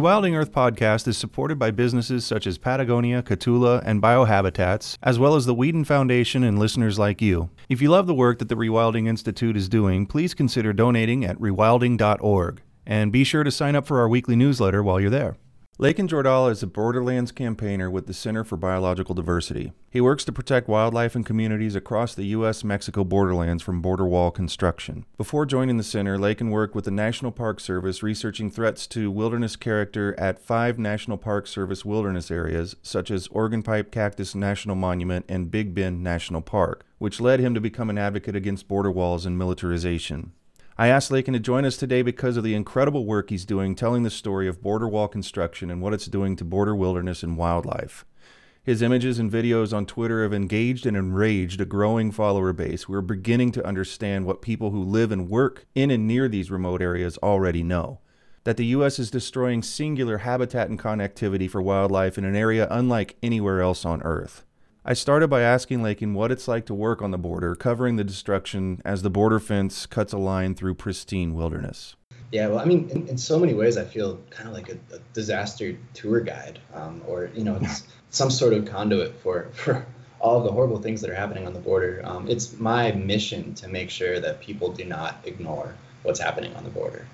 Rewilding 0.00 0.34
Earth 0.34 0.50
podcast 0.50 1.06
is 1.06 1.18
supported 1.18 1.58
by 1.58 1.70
businesses 1.72 2.24
such 2.24 2.46
as 2.46 2.56
Patagonia, 2.56 3.22
Kahtoola, 3.22 3.82
and 3.84 4.00
Biohabitats, 4.00 4.96
as 5.02 5.18
well 5.18 5.34
as 5.34 5.44
the 5.44 5.54
Weeden 5.54 5.84
Foundation 5.86 6.42
and 6.42 6.58
listeners 6.58 6.98
like 6.98 7.20
you. 7.20 7.50
If 7.68 7.82
you 7.82 7.90
love 7.90 8.06
the 8.06 8.14
work 8.14 8.38
that 8.38 8.48
the 8.48 8.54
Rewilding 8.54 9.06
Institute 9.06 9.58
is 9.58 9.68
doing, 9.68 10.06
please 10.06 10.32
consider 10.32 10.72
donating 10.72 11.26
at 11.26 11.38
rewilding.org. 11.38 12.62
And 12.86 13.12
be 13.12 13.24
sure 13.24 13.44
to 13.44 13.50
sign 13.50 13.76
up 13.76 13.86
for 13.86 14.00
our 14.00 14.08
weekly 14.08 14.36
newsletter 14.36 14.82
while 14.82 14.98
you're 14.98 15.10
there. 15.10 15.36
Laiken 15.80 16.08
Jordahl 16.08 16.50
is 16.50 16.62
a 16.62 16.66
Borderlands 16.66 17.32
campaigner 17.32 17.90
with 17.90 18.06
the 18.06 18.12
Center 18.12 18.44
for 18.44 18.58
Biological 18.58 19.14
Diversity. 19.14 19.72
He 19.88 19.98
works 19.98 20.26
to 20.26 20.32
protect 20.32 20.68
wildlife 20.68 21.14
and 21.14 21.24
communities 21.24 21.74
across 21.74 22.14
the 22.14 22.26
U.S. 22.26 22.62
Mexico 22.62 23.02
borderlands 23.02 23.62
from 23.62 23.80
border 23.80 24.06
wall 24.06 24.30
construction. 24.30 25.06
Before 25.16 25.46
joining 25.46 25.78
the 25.78 25.82
center, 25.82 26.18
Lakin 26.18 26.50
worked 26.50 26.74
with 26.74 26.84
the 26.84 26.90
National 26.90 27.32
Park 27.32 27.60
Service 27.60 28.02
researching 28.02 28.50
threats 28.50 28.86
to 28.88 29.10
wilderness 29.10 29.56
character 29.56 30.14
at 30.20 30.38
five 30.38 30.78
National 30.78 31.16
Park 31.16 31.46
Service 31.46 31.82
wilderness 31.82 32.30
areas, 32.30 32.76
such 32.82 33.10
as 33.10 33.26
Organ 33.28 33.62
Pipe 33.62 33.90
Cactus 33.90 34.34
National 34.34 34.76
Monument 34.76 35.24
and 35.30 35.50
Big 35.50 35.74
Bend 35.74 36.04
National 36.04 36.42
Park, 36.42 36.84
which 36.98 37.22
led 37.22 37.40
him 37.40 37.54
to 37.54 37.60
become 37.60 37.88
an 37.88 37.96
advocate 37.96 38.36
against 38.36 38.68
border 38.68 38.90
walls 38.90 39.24
and 39.24 39.38
militarization. 39.38 40.32
I 40.80 40.88
asked 40.88 41.10
Laiken 41.10 41.34
to 41.34 41.38
join 41.38 41.66
us 41.66 41.76
today 41.76 42.00
because 42.00 42.38
of 42.38 42.42
the 42.42 42.54
incredible 42.54 43.04
work 43.04 43.28
he's 43.28 43.44
doing 43.44 43.74
telling 43.74 44.02
the 44.02 44.08
story 44.08 44.48
of 44.48 44.62
border 44.62 44.88
wall 44.88 45.08
construction 45.08 45.70
and 45.70 45.82
what 45.82 45.92
it's 45.92 46.06
doing 46.06 46.36
to 46.36 46.44
border 46.46 46.74
wilderness 46.74 47.22
and 47.22 47.36
wildlife. 47.36 48.06
His 48.62 48.80
images 48.80 49.18
and 49.18 49.30
videos 49.30 49.76
on 49.76 49.84
Twitter 49.84 50.22
have 50.22 50.32
engaged 50.32 50.86
and 50.86 50.96
enraged 50.96 51.60
a 51.60 51.66
growing 51.66 52.10
follower 52.10 52.54
base. 52.54 52.88
We're 52.88 53.02
beginning 53.02 53.52
to 53.52 53.66
understand 53.66 54.24
what 54.24 54.40
people 54.40 54.70
who 54.70 54.82
live 54.82 55.12
and 55.12 55.28
work 55.28 55.66
in 55.74 55.90
and 55.90 56.06
near 56.06 56.28
these 56.28 56.50
remote 56.50 56.80
areas 56.80 57.18
already 57.18 57.62
know 57.62 58.00
that 58.44 58.56
the 58.56 58.64
U.S. 58.66 58.98
is 58.98 59.10
destroying 59.10 59.62
singular 59.62 60.16
habitat 60.16 60.70
and 60.70 60.78
connectivity 60.78 61.50
for 61.50 61.60
wildlife 61.60 62.16
in 62.16 62.24
an 62.24 62.34
area 62.34 62.66
unlike 62.70 63.18
anywhere 63.22 63.60
else 63.60 63.84
on 63.84 64.00
Earth. 64.00 64.46
I 64.82 64.94
started 64.94 65.28
by 65.28 65.42
asking 65.42 65.80
Laiken 65.80 66.14
what 66.14 66.32
it's 66.32 66.48
like 66.48 66.64
to 66.66 66.74
work 66.74 67.02
on 67.02 67.10
the 67.10 67.18
border, 67.18 67.54
covering 67.54 67.96
the 67.96 68.04
destruction 68.04 68.80
as 68.82 69.02
the 69.02 69.10
border 69.10 69.38
fence 69.38 69.84
cuts 69.84 70.14
a 70.14 70.18
line 70.18 70.54
through 70.54 70.74
pristine 70.74 71.34
wilderness. 71.34 71.96
Yeah, 72.32 72.46
well, 72.48 72.60
I 72.60 72.64
mean, 72.64 72.88
in, 72.88 73.06
in 73.08 73.18
so 73.18 73.38
many 73.38 73.52
ways, 73.52 73.76
I 73.76 73.84
feel 73.84 74.18
kind 74.30 74.48
of 74.48 74.54
like 74.54 74.70
a, 74.70 74.78
a 74.94 75.00
disaster 75.12 75.76
tour 75.92 76.20
guide, 76.20 76.60
um, 76.72 77.02
or 77.06 77.30
you 77.34 77.44
know, 77.44 77.58
it's 77.60 77.86
some 78.10 78.30
sort 78.30 78.54
of 78.54 78.64
conduit 78.64 79.16
for 79.16 79.50
for 79.52 79.84
all 80.18 80.38
of 80.38 80.44
the 80.44 80.52
horrible 80.52 80.78
things 80.78 81.02
that 81.02 81.10
are 81.10 81.14
happening 81.14 81.46
on 81.46 81.52
the 81.52 81.60
border. 81.60 82.00
Um, 82.02 82.26
it's 82.28 82.58
my 82.58 82.92
mission 82.92 83.54
to 83.56 83.68
make 83.68 83.90
sure 83.90 84.18
that 84.18 84.40
people 84.40 84.72
do 84.72 84.86
not 84.86 85.16
ignore 85.24 85.74
what's 86.04 86.20
happening 86.20 86.54
on 86.56 86.64
the 86.64 86.70
border. 86.70 87.06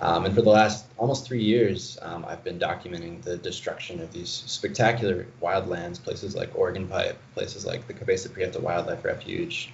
Um, 0.00 0.26
and 0.26 0.34
for 0.34 0.42
the 0.42 0.50
last 0.50 0.86
almost 0.96 1.26
three 1.26 1.42
years, 1.42 1.98
um, 2.02 2.24
I've 2.28 2.44
been 2.44 2.58
documenting 2.58 3.20
the 3.22 3.36
destruction 3.36 4.00
of 4.00 4.12
these 4.12 4.30
spectacular 4.30 5.26
wildlands, 5.42 6.02
places 6.02 6.36
like 6.36 6.56
Organ 6.56 6.86
Pipe, 6.86 7.18
places 7.34 7.66
like 7.66 7.86
the 7.88 7.94
Cabeza 7.94 8.28
Prieta 8.28 8.60
Wildlife 8.60 9.04
Refuge. 9.04 9.72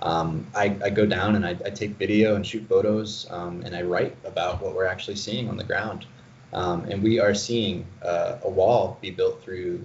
Um, 0.00 0.46
I, 0.54 0.76
I, 0.82 0.90
go 0.90 1.06
down 1.06 1.36
and 1.36 1.46
I, 1.46 1.50
I, 1.64 1.70
take 1.70 1.92
video 1.92 2.34
and 2.34 2.44
shoot 2.44 2.68
photos 2.68 3.28
um, 3.30 3.62
and 3.62 3.76
I 3.76 3.82
write 3.82 4.16
about 4.24 4.60
what 4.60 4.74
we're 4.74 4.86
actually 4.86 5.16
seeing 5.16 5.48
on 5.48 5.56
the 5.56 5.64
ground. 5.64 6.04
Um, 6.52 6.84
and 6.90 7.02
we 7.02 7.20
are 7.20 7.32
seeing 7.32 7.86
uh, 8.02 8.38
a 8.42 8.48
wall 8.48 8.98
be 9.00 9.10
built 9.10 9.42
through 9.42 9.84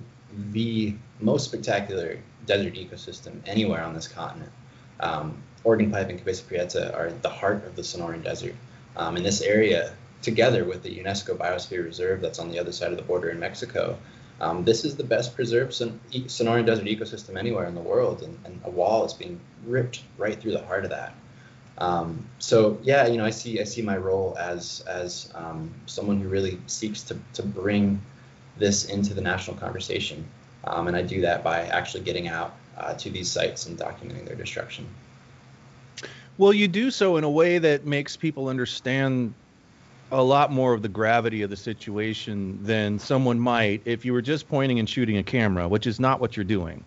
the 0.52 0.96
most 1.20 1.46
spectacular 1.46 2.18
desert 2.48 2.74
ecosystem 2.74 3.40
anywhere 3.46 3.84
on 3.84 3.94
this 3.94 4.08
continent. 4.08 4.52
Um, 5.00 5.42
Organ 5.64 5.92
Pipe 5.92 6.10
and 6.10 6.18
Cabeza 6.18 6.44
Prieta 6.44 6.96
are 6.96 7.12
the 7.12 7.30
heart 7.30 7.66
of 7.66 7.76
the 7.76 7.82
Sonoran 7.82 8.24
Desert 8.24 8.56
um, 8.96 9.18
in 9.18 9.24
this 9.24 9.42
area, 9.42 9.94
together 10.22 10.66
with 10.66 10.84
the 10.84 11.00
UNESCO 11.00 11.38
Biosphere 11.38 11.84
Reserve 11.84 12.22
that's 12.22 12.40
on 12.40 12.50
the 12.50 12.60
other 12.60 12.72
side 12.72 12.92
of 12.92 12.98
the 12.98 13.04
border 13.04 13.30
in 13.30 13.40
Mexico. 13.40 13.98
Um, 14.42 14.64
this 14.64 14.86
is 14.86 14.96
the 14.96 15.04
best 15.04 15.36
preserved 15.36 15.74
Son- 15.74 16.00
Sonoran 16.12 16.66
Desert 16.66 16.86
ecosystem 16.86 17.38
anywhere 17.38 17.66
in 17.66 17.76
the 17.76 17.82
world, 17.82 18.22
and, 18.24 18.38
and, 18.46 18.62
a 18.64 18.70
wall 18.70 19.06
is 19.06 19.14
being 19.14 19.40
ripped 19.66 20.02
right 20.18 20.40
through 20.40 20.54
the 20.54 20.64
heart 20.64 20.86
of 20.86 20.92
that. 20.92 21.14
Um, 21.78 22.26
so 22.40 22.78
yeah, 22.84 23.08
you 23.08 23.18
know, 23.18 23.26
I 23.26 23.30
see 23.32 23.60
I 23.60 23.64
see 23.64 23.82
my 23.82 23.98
role 23.98 24.38
as 24.40 24.82
as 24.82 25.32
um, 25.36 25.74
someone 25.86 26.20
who 26.22 26.30
really 26.30 26.60
seeks 26.68 27.04
to 27.04 27.18
to 27.34 27.44
bring 27.44 28.02
this 28.58 28.86
into 28.86 29.14
the 29.14 29.22
national 29.22 29.58
conversation, 29.58 30.26
um, 30.66 30.88
and 30.88 30.96
I 30.96 31.02
do 31.02 31.22
that 31.22 31.44
by 31.44 31.64
actually 31.64 32.04
getting 32.04 32.28
out 32.28 32.54
uh, 32.78 32.94
to 32.96 33.10
these 33.10 33.30
sites 33.30 33.66
and 33.66 33.78
documenting 33.78 34.26
their 34.26 34.36
destruction. 34.36 34.88
Well, 36.40 36.54
you 36.54 36.70
do 36.70 36.90
so 36.90 37.18
in 37.18 37.26
a 37.26 37.30
way 37.30 37.58
that 37.58 37.86
makes 37.86 38.16
people 38.16 38.48
understand 38.48 39.34
a 40.10 40.24
lot 40.24 40.54
more 40.54 40.74
of 40.74 40.82
the 40.82 40.88
gravity 40.88 41.42
of 41.42 41.50
the 41.50 41.58
situation 41.58 42.58
than 42.64 42.98
someone 42.98 43.38
might 43.38 43.82
if 43.84 44.06
you 44.06 44.14
were 44.14 44.22
just 44.22 44.48
pointing 44.48 44.80
and 44.80 44.90
shooting 44.90 45.18
a 45.18 45.24
camera, 45.24 45.68
which 45.68 45.86
is 45.86 46.00
not 46.00 46.22
what 46.22 46.38
you're 46.38 46.46
doing. 46.46 46.86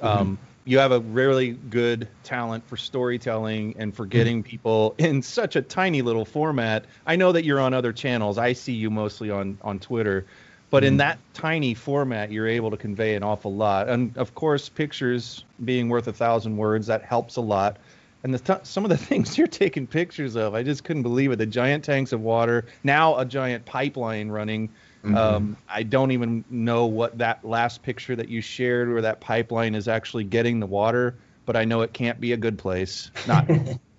Mm-hmm. 0.00 0.06
Um, 0.06 0.38
you 0.64 0.78
have 0.78 0.92
a 0.92 1.00
really 1.00 1.50
good 1.50 2.06
talent 2.22 2.64
for 2.68 2.76
storytelling 2.76 3.74
and 3.76 3.92
for 3.92 4.06
getting 4.06 4.38
mm-hmm. 4.38 4.50
people 4.50 4.94
in 4.98 5.20
such 5.20 5.56
a 5.56 5.62
tiny 5.62 6.00
little 6.00 6.24
format. 6.24 6.84
I 7.04 7.16
know 7.16 7.32
that 7.32 7.44
you're 7.44 7.58
on 7.58 7.74
other 7.74 7.92
channels. 7.92 8.38
I 8.38 8.52
see 8.52 8.72
you 8.72 8.88
mostly 8.88 9.30
on 9.32 9.58
on 9.62 9.80
Twitter, 9.80 10.24
but 10.70 10.84
mm-hmm. 10.84 10.92
in 10.92 10.96
that 10.98 11.18
tiny 11.34 11.74
format, 11.74 12.30
you're 12.30 12.46
able 12.46 12.70
to 12.70 12.76
convey 12.76 13.16
an 13.16 13.24
awful 13.24 13.52
lot. 13.52 13.88
And 13.88 14.16
of 14.16 14.36
course, 14.36 14.68
pictures 14.68 15.44
being 15.64 15.88
worth 15.88 16.06
a 16.06 16.12
thousand 16.12 16.56
words 16.56 16.86
that 16.86 17.02
helps 17.02 17.34
a 17.34 17.40
lot 17.40 17.78
and 18.22 18.32
the 18.32 18.38
t- 18.38 18.60
some 18.62 18.84
of 18.84 18.90
the 18.90 18.96
things 19.08 19.36
you're 19.36 19.46
taking 19.46 19.86
pictures 19.86 20.36
of, 20.36 20.54
I 20.54 20.62
just 20.62 20.84
couldn't 20.84 21.02
believe 21.02 21.32
it. 21.32 21.36
The 21.36 21.46
giant 21.46 21.84
tanks 21.84 22.12
of 22.12 22.20
water, 22.20 22.66
now 22.84 23.16
a 23.18 23.24
giant 23.24 23.64
pipeline 23.64 24.28
running. 24.28 24.68
Mm-hmm. 25.04 25.16
Um, 25.16 25.56
I 25.68 25.82
don't 25.82 26.12
even 26.12 26.44
know 26.48 26.86
what 26.86 27.18
that 27.18 27.44
last 27.44 27.82
picture 27.82 28.14
that 28.14 28.28
you 28.28 28.40
shared 28.40 28.92
where 28.92 29.02
that 29.02 29.20
pipeline 29.20 29.74
is 29.74 29.88
actually 29.88 30.24
getting 30.24 30.60
the 30.60 30.66
water, 30.66 31.16
but 31.44 31.56
I 31.56 31.64
know 31.64 31.82
it 31.82 31.92
can't 31.92 32.20
be 32.20 32.32
a 32.32 32.36
good 32.36 32.56
place. 32.56 33.10
Not 33.26 33.50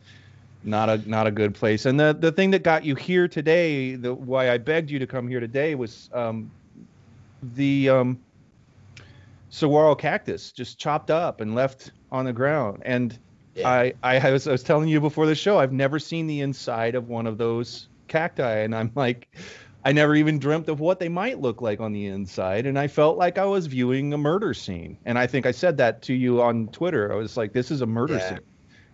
not 0.63 0.90
a 0.90 1.09
not 1.09 1.28
a 1.28 1.31
good 1.31 1.55
place. 1.55 1.85
And 1.85 2.00
the 2.00 2.16
the 2.17 2.31
thing 2.31 2.51
that 2.51 2.63
got 2.63 2.85
you 2.85 2.95
here 2.95 3.28
today, 3.28 3.95
the 3.95 4.13
why 4.13 4.50
I 4.50 4.57
begged 4.57 4.90
you 4.90 5.00
to 5.00 5.07
come 5.07 5.28
here 5.28 5.41
today 5.41 5.75
was 5.75 6.09
um, 6.13 6.51
the 7.41 7.90
um, 7.90 8.19
saguaro 9.50 9.95
cactus 9.95 10.53
just 10.53 10.79
chopped 10.79 11.11
up 11.11 11.41
and 11.41 11.53
left 11.53 11.91
on 12.13 12.23
the 12.23 12.34
ground. 12.34 12.81
And 12.85 13.17
yeah. 13.56 13.69
I, 13.69 13.94
I 14.03 14.31
was 14.31 14.47
I 14.47 14.52
was 14.52 14.64
telling 14.64 14.90
you 14.90 15.00
before 15.00 15.25
the 15.25 15.36
show, 15.36 15.59
I've 15.59 15.74
never 15.74 16.00
seen 16.00 16.28
the 16.28 16.41
inside 16.41 16.96
of 16.96 17.09
one 17.09 17.28
of 17.28 17.38
those 17.38 17.88
cacti, 18.08 18.59
and 18.59 18.75
I'm 18.75 18.91
like, 18.96 19.36
I 19.86 19.91
never 19.91 20.16
even 20.16 20.40
dreamt 20.40 20.69
of 20.69 20.80
what 20.80 21.00
they 21.00 21.09
might 21.09 21.40
look 21.40 21.62
like 21.62 21.80
on 21.80 21.91
the 21.91 22.08
inside, 22.08 22.66
and 22.66 22.80
I 22.80 22.88
felt 22.88 23.18
like 23.18 23.38
I 23.38 23.46
was 23.46 23.68
viewing 23.68 24.14
a 24.14 24.18
murder 24.18 24.53
scene. 24.53 24.97
And 25.06 25.19
I 25.19 25.28
think 25.28 25.46
I 25.46 25.52
said 25.52 25.78
that 25.78 26.02
to 26.03 26.14
you 26.14 26.41
on 26.41 26.68
Twitter. 26.69 27.12
I 27.12 27.16
was 27.16 27.36
like, 27.36 27.53
this 27.53 27.69
is 27.69 27.81
a 27.81 27.86
murder 27.86 28.16
yeah. 28.16 28.30
scene. 28.30 28.40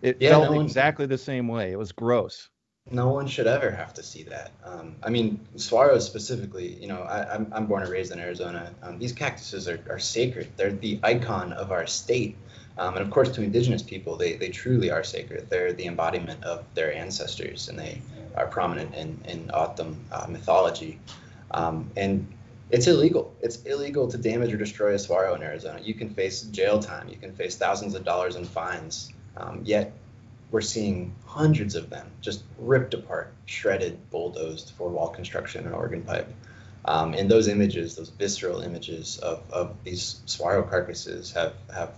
It 0.02 0.18
yeah, 0.20 0.32
felt 0.32 0.52
no 0.52 0.62
exactly 0.62 1.04
one, 1.04 1.10
the 1.10 1.18
same 1.18 1.48
way. 1.48 1.72
It 1.72 1.78
was 1.78 1.92
gross. 1.92 2.50
No 2.92 3.10
one 3.10 3.28
should 3.28 3.46
ever 3.46 3.70
have 3.70 3.94
to 3.96 4.04
see 4.04 4.24
that. 4.24 4.52
Um, 4.64 4.96
I 5.04 5.10
mean, 5.10 5.46
saguaros 5.56 6.02
specifically. 6.02 6.74
You 6.82 6.88
know, 6.88 7.02
I, 7.02 7.36
am 7.36 7.46
I'm, 7.46 7.54
I'm 7.54 7.66
born 7.68 7.84
and 7.84 7.92
raised 7.92 8.12
in 8.12 8.20
Arizona. 8.20 8.74
Um, 8.82 8.98
these 8.98 9.12
cactuses 9.14 9.68
are, 9.68 9.80
are 9.90 10.00
sacred. 10.00 10.48
They're 10.56 10.72
the 10.72 11.00
icon 11.04 11.54
of 11.54 11.72
our 11.72 11.86
state. 11.86 12.36
Um, 12.80 12.96
and 12.96 13.06
of 13.06 13.12
course, 13.12 13.30
to 13.32 13.44
indigenous 13.44 13.84
people, 13.84 14.16
they, 14.16 14.34
they 14.38 14.48
truly 14.48 14.90
are 14.90 15.04
sacred. 15.04 15.50
They're 15.50 15.74
the 15.74 15.86
embodiment 15.86 16.42
of 16.46 16.64
their 16.76 16.94
ancestors, 16.94 17.68
and 17.68 17.78
they 17.78 18.02
are 18.36 18.48
prominent 18.48 18.96
in, 18.96 19.20
in 19.28 19.52
O'odham 19.54 20.00
uh, 20.14 20.28
mythology. 20.30 20.98
Um, 21.52 21.92
and 21.98 22.26
it's 22.70 22.88
illegal. 22.88 23.36
It's 23.42 23.64
illegal 23.64 24.08
to 24.08 24.18
damage 24.18 24.54
or 24.54 24.58
destroy 24.58 24.94
a 24.94 25.00
saguaro 25.00 25.36
in 25.36 25.44
Arizona. 25.44 25.82
You 25.84 25.94
can 25.94 26.10
face 26.10 26.44
jail 26.44 26.80
time. 26.80 27.10
You 27.10 27.18
can 27.18 27.34
face 27.34 27.58
thousands 27.58 27.96
of 27.96 28.06
dollars 28.06 28.38
in 28.38 28.46
fines. 28.46 29.12
Um, 29.36 29.62
yet 29.66 29.92
we're 30.50 30.62
seeing 30.62 31.14
hundreds 31.26 31.76
of 31.76 31.90
them 31.90 32.10
just 32.22 32.44
ripped 32.58 32.94
apart, 32.94 33.34
shredded, 33.46 34.10
bulldozed 34.10 34.72
for 34.78 34.90
wall 34.90 35.10
construction 35.10 35.66
and 35.66 35.76
Organ 35.76 36.04
Pipe. 36.04 36.34
Um, 36.86 37.14
and 37.14 37.30
those 37.30 37.50
images, 37.50 37.98
those 37.98 38.10
visceral 38.10 38.62
images 38.62 39.18
of, 39.18 39.44
of 39.52 39.76
these 39.84 40.22
saguaro 40.26 40.64
carcasses 40.64 41.32
have, 41.34 41.54
have 41.74 41.92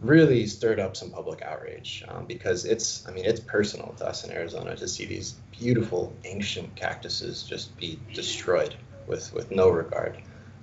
really 0.00 0.46
stirred 0.46 0.78
up 0.78 0.96
some 0.96 1.10
public 1.10 1.42
outrage 1.42 2.04
um, 2.08 2.24
because 2.26 2.64
it's 2.64 3.06
i 3.08 3.10
mean 3.10 3.24
it's 3.24 3.40
personal 3.40 3.92
to 3.98 4.06
us 4.06 4.24
in 4.24 4.30
arizona 4.30 4.76
to 4.76 4.86
see 4.86 5.04
these 5.04 5.32
beautiful 5.50 6.14
ancient 6.24 6.74
cactuses 6.76 7.42
just 7.42 7.76
be 7.76 7.98
destroyed 8.14 8.74
with 9.06 9.32
with 9.32 9.50
no 9.50 9.68
regard 9.68 10.16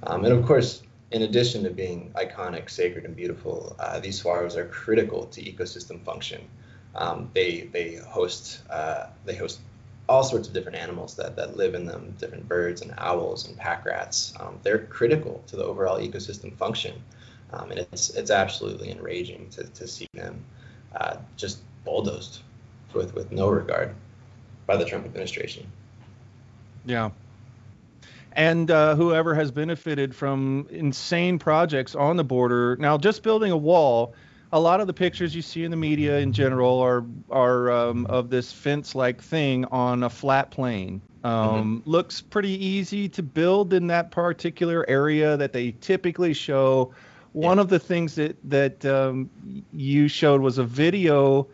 um, 0.03 0.23
and 0.23 0.33
of 0.33 0.45
course 0.45 0.83
in 1.11 1.23
addition 1.23 1.63
to 1.63 1.69
being 1.69 2.11
iconic 2.15 2.69
sacred 2.69 3.03
and 3.03 3.15
beautiful 3.15 3.75
uh, 3.79 3.99
these 3.99 4.21
saguaros 4.21 4.55
are 4.55 4.67
critical 4.67 5.25
to 5.25 5.41
ecosystem 5.41 6.01
function 6.03 6.41
um, 6.95 7.29
they 7.33 7.69
they 7.73 7.95
host 7.95 8.61
uh, 8.69 9.07
they 9.25 9.35
host 9.35 9.59
all 10.07 10.23
sorts 10.23 10.47
of 10.47 10.53
different 10.53 10.77
animals 10.77 11.15
that, 11.15 11.35
that 11.35 11.57
live 11.57 11.73
in 11.73 11.85
them, 11.85 12.15
different 12.19 12.47
birds 12.47 12.81
and 12.81 12.93
owls 12.97 13.47
and 13.47 13.57
pack 13.57 13.85
rats. 13.85 14.33
Um, 14.39 14.59
they're 14.61 14.79
critical 14.85 15.43
to 15.47 15.55
the 15.55 15.63
overall 15.63 15.99
ecosystem 15.99 16.55
function. 16.55 17.01
Um, 17.55 17.71
and 17.71 17.79
it's, 17.79 18.09
it's 18.09 18.31
absolutely 18.31 18.91
enraging 18.91 19.47
to, 19.51 19.63
to 19.63 19.87
see 19.87 20.07
them 20.13 20.43
uh, 20.95 21.17
just 21.37 21.61
bulldozed 21.85 22.41
with, 22.93 23.15
with 23.15 23.31
no 23.31 23.47
regard 23.47 23.95
by 24.65 24.75
the 24.75 24.83
Trump 24.83 25.05
administration. 25.05 25.65
Yeah. 26.85 27.11
And 28.33 28.69
uh, 28.69 28.95
whoever 28.95 29.33
has 29.35 29.51
benefited 29.51 30.13
from 30.13 30.67
insane 30.69 31.39
projects 31.39 31.95
on 31.95 32.17
the 32.17 32.23
border. 32.23 32.75
Now, 32.75 32.97
just 32.97 33.23
building 33.23 33.51
a 33.51 33.57
wall, 33.57 34.13
a 34.51 34.59
lot 34.59 34.81
of 34.81 34.87
the 34.87 34.93
pictures 34.93 35.33
you 35.33 35.41
see 35.41 35.63
in 35.63 35.71
the 35.71 35.77
media 35.77 36.19
in 36.19 36.33
general 36.33 36.79
are 36.79 37.05
are 37.29 37.71
um, 37.71 38.05
of 38.07 38.29
this 38.29 38.51
fence-like 38.51 39.21
thing 39.21 39.65
on 39.65 40.03
a 40.03 40.09
flat 40.09 40.51
plain. 40.51 41.01
Um, 41.23 41.79
mm-hmm. 41.79 41.89
Looks 41.89 42.21
pretty 42.21 42.65
easy 42.65 43.07
to 43.09 43.23
build 43.23 43.73
in 43.73 43.87
that 43.87 44.11
particular 44.11 44.85
area 44.87 45.37
that 45.37 45.53
they 45.53 45.71
typically 45.71 46.33
show. 46.33 46.93
One 47.35 47.57
yeah. 47.57 47.63
of 47.63 47.67
the 47.67 47.79
things 47.79 48.15
that 48.15 48.37
that 48.45 48.85
um, 48.85 49.29
you 49.73 50.07
showed 50.07 50.39
was 50.39 50.57
a 50.57 50.63
video, 50.63 51.47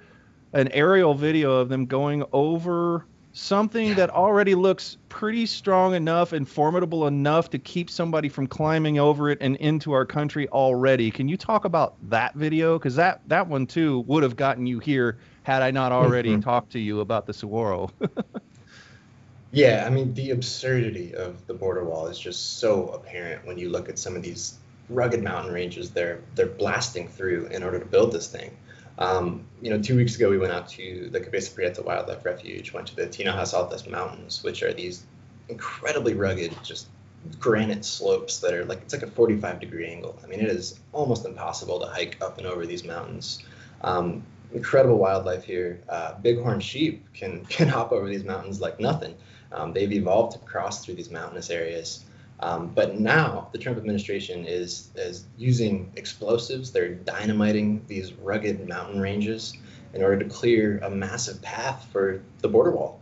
an 0.53 0.67
aerial 0.73 1.15
video 1.15 1.53
of 1.53 1.69
them 1.69 1.87
going 1.87 2.23
over 2.31 3.03
something 3.33 3.87
yeah. 3.87 3.93
that 3.95 4.11
already 4.11 4.53
looks 4.53 4.97
pretty 5.09 5.47
strong 5.47 5.95
enough 5.95 6.33
and 6.33 6.47
formidable 6.47 7.07
enough 7.07 7.49
to 7.49 7.57
keep 7.57 7.89
somebody 7.89 8.29
from 8.29 8.45
climbing 8.45 8.99
over 8.99 9.31
it 9.31 9.39
and 9.41 9.55
into 9.55 9.91
our 9.91 10.05
country 10.05 10.47
already. 10.49 11.09
Can 11.09 11.27
you 11.27 11.35
talk 11.35 11.65
about 11.65 11.95
that 12.11 12.35
video? 12.35 12.77
Because 12.77 12.95
that 12.97 13.21
that 13.27 13.47
one 13.47 13.65
too 13.65 14.01
would 14.01 14.21
have 14.21 14.35
gotten 14.35 14.67
you 14.67 14.77
here 14.77 15.17
had 15.41 15.63
I 15.63 15.71
not 15.71 15.91
already 15.91 16.33
mm-hmm. 16.33 16.41
talked 16.41 16.73
to 16.73 16.79
you 16.79 16.99
about 16.99 17.25
the 17.25 17.33
Saguaro. 17.33 17.89
yeah, 19.51 19.85
I 19.87 19.89
mean 19.89 20.13
the 20.13 20.29
absurdity 20.29 21.15
of 21.15 21.47
the 21.47 21.55
border 21.55 21.83
wall 21.83 22.05
is 22.05 22.19
just 22.19 22.59
so 22.59 22.89
apparent 22.89 23.47
when 23.47 23.57
you 23.57 23.71
look 23.71 23.89
at 23.89 23.97
some 23.97 24.15
of 24.15 24.21
these 24.21 24.59
rugged 24.89 25.23
mountain 25.23 25.53
ranges 25.53 25.91
they're 25.91 26.19
they're 26.35 26.47
blasting 26.47 27.07
through 27.07 27.45
in 27.47 27.63
order 27.63 27.79
to 27.79 27.85
build 27.85 28.11
this 28.11 28.27
thing. 28.27 28.55
Um, 28.97 29.45
you 29.61 29.69
know, 29.69 29.81
two 29.81 29.95
weeks 29.95 30.15
ago 30.15 30.29
we 30.29 30.37
went 30.37 30.53
out 30.53 30.67
to 30.69 31.09
the 31.11 31.19
Cabeza 31.19 31.51
Prieta 31.51 31.81
Wildlife 31.81 32.23
Refuge, 32.23 32.73
went 32.73 32.87
to 32.87 32.95
the 32.95 33.07
Tinajas 33.07 33.53
Altas 33.53 33.89
Mountains, 33.89 34.43
which 34.43 34.63
are 34.63 34.73
these 34.73 35.05
incredibly 35.49 36.13
rugged, 36.13 36.53
just 36.63 36.87
granite 37.39 37.85
slopes 37.85 38.39
that 38.39 38.53
are 38.53 38.65
like 38.65 38.81
it's 38.81 38.93
like 38.93 39.03
a 39.03 39.07
45 39.07 39.59
degree 39.59 39.87
angle. 39.87 40.19
I 40.23 40.27
mean, 40.27 40.39
it 40.39 40.49
is 40.49 40.79
almost 40.91 41.25
impossible 41.25 41.79
to 41.79 41.87
hike 41.87 42.17
up 42.21 42.37
and 42.37 42.47
over 42.47 42.65
these 42.65 42.83
mountains. 42.83 43.43
Um, 43.83 44.23
incredible 44.53 44.97
wildlife 44.97 45.43
here. 45.43 45.81
Uh, 45.87 46.13
bighorn 46.21 46.59
sheep 46.59 47.05
can 47.13 47.45
can 47.49 47.67
hop 47.67 47.91
over 47.91 48.07
these 48.07 48.23
mountains 48.23 48.61
like 48.61 48.79
nothing. 48.79 49.15
Um, 49.51 49.73
they've 49.73 49.91
evolved 49.91 50.33
to 50.33 50.39
cross 50.39 50.85
through 50.85 50.95
these 50.95 51.11
mountainous 51.11 51.49
areas. 51.49 52.05
Um, 52.41 52.69
but 52.69 52.99
now 52.99 53.49
the 53.51 53.59
Trump 53.59 53.77
administration 53.77 54.45
is 54.45 54.89
is 54.95 55.25
using 55.37 55.91
explosives. 55.95 56.71
They're 56.71 56.95
dynamiting 56.95 57.85
these 57.87 58.13
rugged 58.13 58.67
mountain 58.67 58.99
ranges 58.99 59.53
in 59.93 60.01
order 60.03 60.23
to 60.23 60.29
clear 60.29 60.79
a 60.79 60.89
massive 60.89 61.41
path 61.41 61.87
for 61.91 62.21
the 62.39 62.47
border 62.47 62.71
wall. 62.71 63.01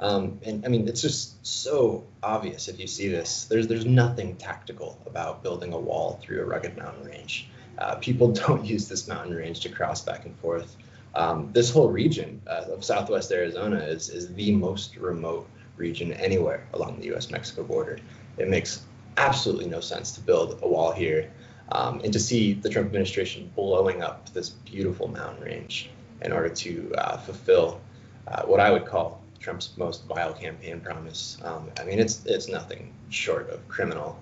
Um, 0.00 0.40
and 0.42 0.64
I 0.64 0.68
mean, 0.68 0.88
it's 0.88 1.02
just 1.02 1.44
so 1.46 2.04
obvious 2.22 2.68
if 2.68 2.80
you 2.80 2.86
see 2.86 3.08
this. 3.08 3.44
There's 3.44 3.68
there's 3.68 3.86
nothing 3.86 4.36
tactical 4.36 4.98
about 5.06 5.42
building 5.42 5.72
a 5.72 5.78
wall 5.78 6.18
through 6.22 6.40
a 6.40 6.44
rugged 6.44 6.76
mountain 6.76 7.04
range. 7.04 7.48
Uh, 7.78 7.94
people 7.96 8.32
don't 8.46 8.64
use 8.64 8.88
this 8.88 9.06
mountain 9.06 9.34
range 9.34 9.60
to 9.60 9.68
cross 9.68 10.02
back 10.02 10.24
and 10.26 10.36
forth. 10.38 10.76
Um, 11.14 11.50
this 11.52 11.70
whole 11.70 11.88
region 11.88 12.40
uh, 12.46 12.66
of 12.72 12.84
Southwest 12.84 13.30
Arizona 13.30 13.78
is 13.78 14.08
is 14.08 14.34
the 14.34 14.52
most 14.52 14.96
remote 14.96 15.48
region 15.76 16.12
anywhere 16.12 16.66
along 16.74 17.00
the 17.00 17.06
U.S.-Mexico 17.06 17.66
border 17.66 17.98
it 18.38 18.48
makes 18.48 18.82
absolutely 19.16 19.66
no 19.66 19.80
sense 19.80 20.12
to 20.12 20.20
build 20.20 20.58
a 20.62 20.68
wall 20.68 20.92
here. 20.92 21.30
Um, 21.72 22.00
and 22.02 22.12
to 22.12 22.18
see 22.18 22.54
the 22.54 22.68
Trump 22.68 22.86
administration 22.86 23.50
blowing 23.54 24.02
up 24.02 24.28
this 24.30 24.50
beautiful 24.50 25.06
mountain 25.06 25.44
range 25.44 25.90
in 26.22 26.32
order 26.32 26.48
to 26.48 26.92
uh, 26.98 27.16
fulfill 27.18 27.80
uh, 28.26 28.42
what 28.42 28.58
I 28.58 28.72
would 28.72 28.86
call 28.86 29.22
Trump's 29.38 29.70
most 29.76 30.04
vile 30.06 30.32
campaign 30.32 30.80
promise. 30.80 31.38
Um, 31.44 31.70
I 31.78 31.84
mean, 31.84 31.98
it's 31.98 32.24
it's 32.26 32.48
nothing 32.48 32.92
short 33.08 33.50
of 33.50 33.66
criminal. 33.68 34.18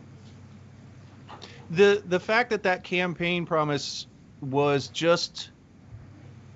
The 1.71 2.03
the 2.07 2.21
fact 2.21 2.51
that 2.51 2.63
that 2.63 2.85
campaign 2.85 3.45
promise 3.45 4.07
was 4.41 4.89
just 4.89 5.51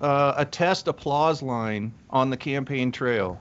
uh, 0.01 0.33
a 0.37 0.45
test 0.45 0.87
applause 0.87 1.41
line 1.41 1.93
on 2.09 2.29
the 2.29 2.37
campaign 2.37 2.91
trail. 2.91 3.39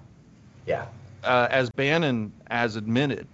Yeah. 0.66 0.86
Uh, 1.24 1.46
as 1.50 1.70
Bannon 1.70 2.32
has 2.50 2.76
admitted, 2.76 3.28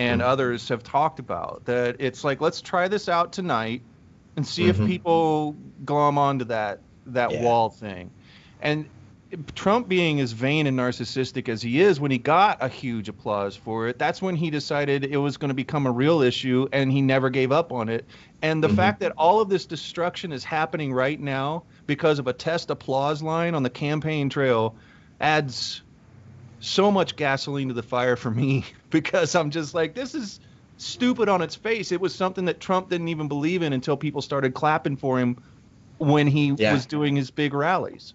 and 0.00 0.22
mm-hmm. 0.22 0.30
others 0.30 0.68
have 0.70 0.82
talked 0.82 1.18
about 1.18 1.62
that 1.66 1.96
it's 1.98 2.24
like 2.24 2.40
let's 2.40 2.60
try 2.60 2.88
this 2.88 3.08
out 3.08 3.32
tonight 3.32 3.82
and 4.34 4.46
see 4.46 4.64
mm-hmm. 4.64 4.82
if 4.82 4.88
people 4.88 5.54
glom 5.84 6.16
onto 6.16 6.46
that 6.46 6.80
that 7.06 7.30
yeah. 7.30 7.42
wall 7.42 7.68
thing 7.68 8.10
and 8.62 8.88
Trump 9.54 9.88
being 9.88 10.20
as 10.20 10.32
vain 10.32 10.66
and 10.66 10.76
narcissistic 10.76 11.48
as 11.48 11.62
he 11.62 11.80
is, 11.80 12.00
when 12.00 12.10
he 12.10 12.18
got 12.18 12.58
a 12.60 12.68
huge 12.68 13.08
applause 13.08 13.54
for 13.54 13.86
it, 13.86 13.96
that's 13.96 14.20
when 14.20 14.34
he 14.34 14.50
decided 14.50 15.04
it 15.04 15.18
was 15.18 15.36
going 15.36 15.50
to 15.50 15.54
become 15.54 15.86
a 15.86 15.90
real 15.90 16.20
issue 16.20 16.68
and 16.72 16.90
he 16.90 17.00
never 17.00 17.30
gave 17.30 17.52
up 17.52 17.70
on 17.70 17.88
it. 17.88 18.04
And 18.42 18.60
the 18.60 18.66
mm-hmm. 18.66 18.76
fact 18.76 19.00
that 19.00 19.12
all 19.16 19.40
of 19.40 19.48
this 19.48 19.66
destruction 19.66 20.32
is 20.32 20.42
happening 20.42 20.92
right 20.92 21.20
now 21.20 21.62
because 21.86 22.18
of 22.18 22.26
a 22.26 22.32
test 22.32 22.70
applause 22.70 23.22
line 23.22 23.54
on 23.54 23.62
the 23.62 23.70
campaign 23.70 24.30
trail 24.30 24.74
adds 25.20 25.82
so 26.60 26.90
much 26.90 27.16
gasoline 27.16 27.68
to 27.68 27.74
the 27.74 27.82
fire 27.82 28.16
for 28.16 28.30
me 28.30 28.64
because 28.90 29.34
I'm 29.34 29.50
just 29.50 29.74
like, 29.74 29.94
this 29.94 30.14
is 30.14 30.40
stupid 30.76 31.28
on 31.28 31.42
its 31.42 31.54
face. 31.54 31.92
It 31.92 32.00
was 32.00 32.14
something 32.14 32.44
that 32.46 32.60
Trump 32.60 32.90
didn't 32.90 33.08
even 33.08 33.28
believe 33.28 33.62
in 33.62 33.72
until 33.72 33.96
people 33.96 34.22
started 34.22 34.54
clapping 34.54 34.96
for 34.96 35.18
him 35.18 35.42
when 35.98 36.26
he 36.26 36.54
yeah. 36.56 36.72
was 36.72 36.86
doing 36.86 37.16
his 37.16 37.30
big 37.30 37.52
rallies. 37.52 38.14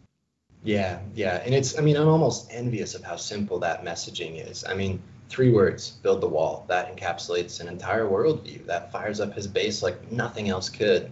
Yeah, 0.63 0.99
yeah. 1.13 1.41
And 1.45 1.53
it's, 1.53 1.77
I 1.77 1.81
mean, 1.81 1.95
I'm 1.95 2.07
almost 2.07 2.51
envious 2.51 2.95
of 2.95 3.03
how 3.03 3.17
simple 3.17 3.59
that 3.59 3.85
messaging 3.85 4.49
is. 4.49 4.65
I 4.65 4.73
mean, 4.73 4.99
three 5.29 5.51
words 5.51 5.91
build 5.91 6.21
the 6.21 6.27
wall. 6.27 6.65
That 6.67 6.95
encapsulates 6.95 7.61
an 7.61 7.67
entire 7.67 8.05
worldview. 8.05 8.65
That 8.65 8.91
fires 8.91 9.19
up 9.19 9.33
his 9.33 9.45
base 9.45 9.83
like 9.83 10.11
nothing 10.11 10.49
else 10.49 10.69
could. 10.69 11.11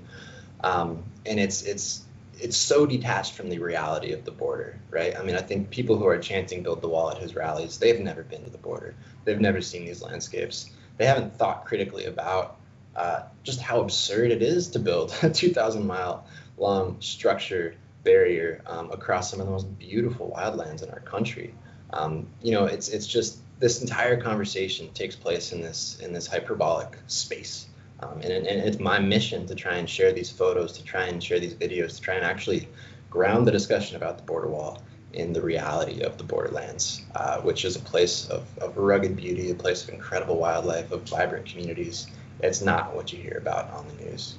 Um, 0.64 1.04
and 1.28 1.40
it's, 1.40 1.62
it's, 1.62 2.04
it's 2.40 2.58
so 2.58 2.86
detached 2.86 3.34
from 3.34 3.50
the 3.50 3.60
reality 3.60 4.12
of 4.14 4.26
the 4.26 4.32
border, 4.32 4.80
right? 4.90 5.18
I 5.18 5.24
mean, 5.24 5.36
I 5.36 5.42
think 5.42 5.70
people 5.70 5.98
who 5.98 6.08
are 6.08 6.18
chanting 6.18 6.64
"Build 6.64 6.82
the 6.82 6.90
Wall" 6.90 7.12
at 7.12 7.18
his 7.18 7.36
rallies, 7.36 7.78
they've 7.78 8.00
never 8.00 8.24
been 8.24 8.44
to 8.44 8.50
the 8.50 8.58
border. 8.58 8.96
They've 9.26 9.40
never 9.40 9.62
seen 9.62 9.86
these 9.86 10.02
landscapes. 10.02 10.70
They 10.98 11.06
haven't 11.06 11.38
thought 11.38 11.66
critically 11.66 12.06
about 12.06 12.58
uh, 12.96 13.24
just 13.44 13.60
how 13.60 13.82
absurd 13.82 14.32
it 14.32 14.42
is 14.42 14.70
to 14.70 14.80
build 14.80 15.16
a 15.24 15.30
2,000 15.32 15.86
mile 15.86 16.26
long 16.58 16.98
structure 17.02 17.76
barrier 18.04 18.62
um, 18.68 18.92
across 18.92 19.32
some 19.32 19.40
of 19.40 19.46
the 19.46 19.52
most 19.52 19.80
beautiful 19.80 20.34
wildlands 20.36 20.84
in 20.84 20.90
our 20.90 21.00
country. 21.00 21.54
Um, 21.92 22.28
you 22.42 22.52
know, 22.52 22.66
it's 22.66 22.90
it's 22.90 23.08
just 23.08 23.40
this 23.60 23.82
entire 23.82 24.20
conversation 24.20 24.92
takes 24.94 25.16
place 25.16 25.52
in 25.52 25.62
this 25.62 26.00
in 26.00 26.14
this 26.14 26.28
hyperbolic 26.28 26.98
space 27.08 27.68
um, 28.00 28.20
and, 28.22 28.32
and 28.32 28.62
it's 28.62 28.80
my 28.80 29.00
mission 29.00 29.46
to 29.48 29.56
try 29.56 29.76
and 29.76 29.90
share 29.90 30.12
these 30.12 30.30
photos, 30.30 30.74
to 30.74 30.84
try 30.84 31.04
and 31.06 31.24
share 31.24 31.40
these 31.40 31.54
videos, 31.54 31.96
to 31.96 32.02
try 32.02 32.16
and 32.16 32.26
actually 32.26 32.68
ground 33.10 33.48
the 33.48 33.52
discussion 33.52 33.96
about 33.96 34.18
the 34.18 34.24
border 34.24 34.50
wall 34.50 34.82
in 35.14 35.32
the 35.32 35.42
reality 35.42 36.02
of 36.02 36.18
the 36.18 36.24
borderlands, 36.24 37.04
uh, 37.16 37.40
which 37.42 37.66
is 37.66 37.76
a 37.76 37.80
place 37.80 38.28
of, 38.30 38.48
of 38.58 38.76
rugged 38.78 39.16
beauty, 39.16 39.52
a 39.52 39.56
place 39.56 39.84
of 39.84 39.94
incredible 39.94 40.38
wildlife, 40.38 40.92
of 40.92 41.04
vibrant 41.04 41.46
communities. 41.46 42.08
It's 42.40 42.62
not 42.62 42.96
what 42.96 43.14
you 43.14 43.20
hear 43.20 43.38
about 43.38 43.72
on 43.72 43.88
the 43.88 44.06
news. 44.06 44.36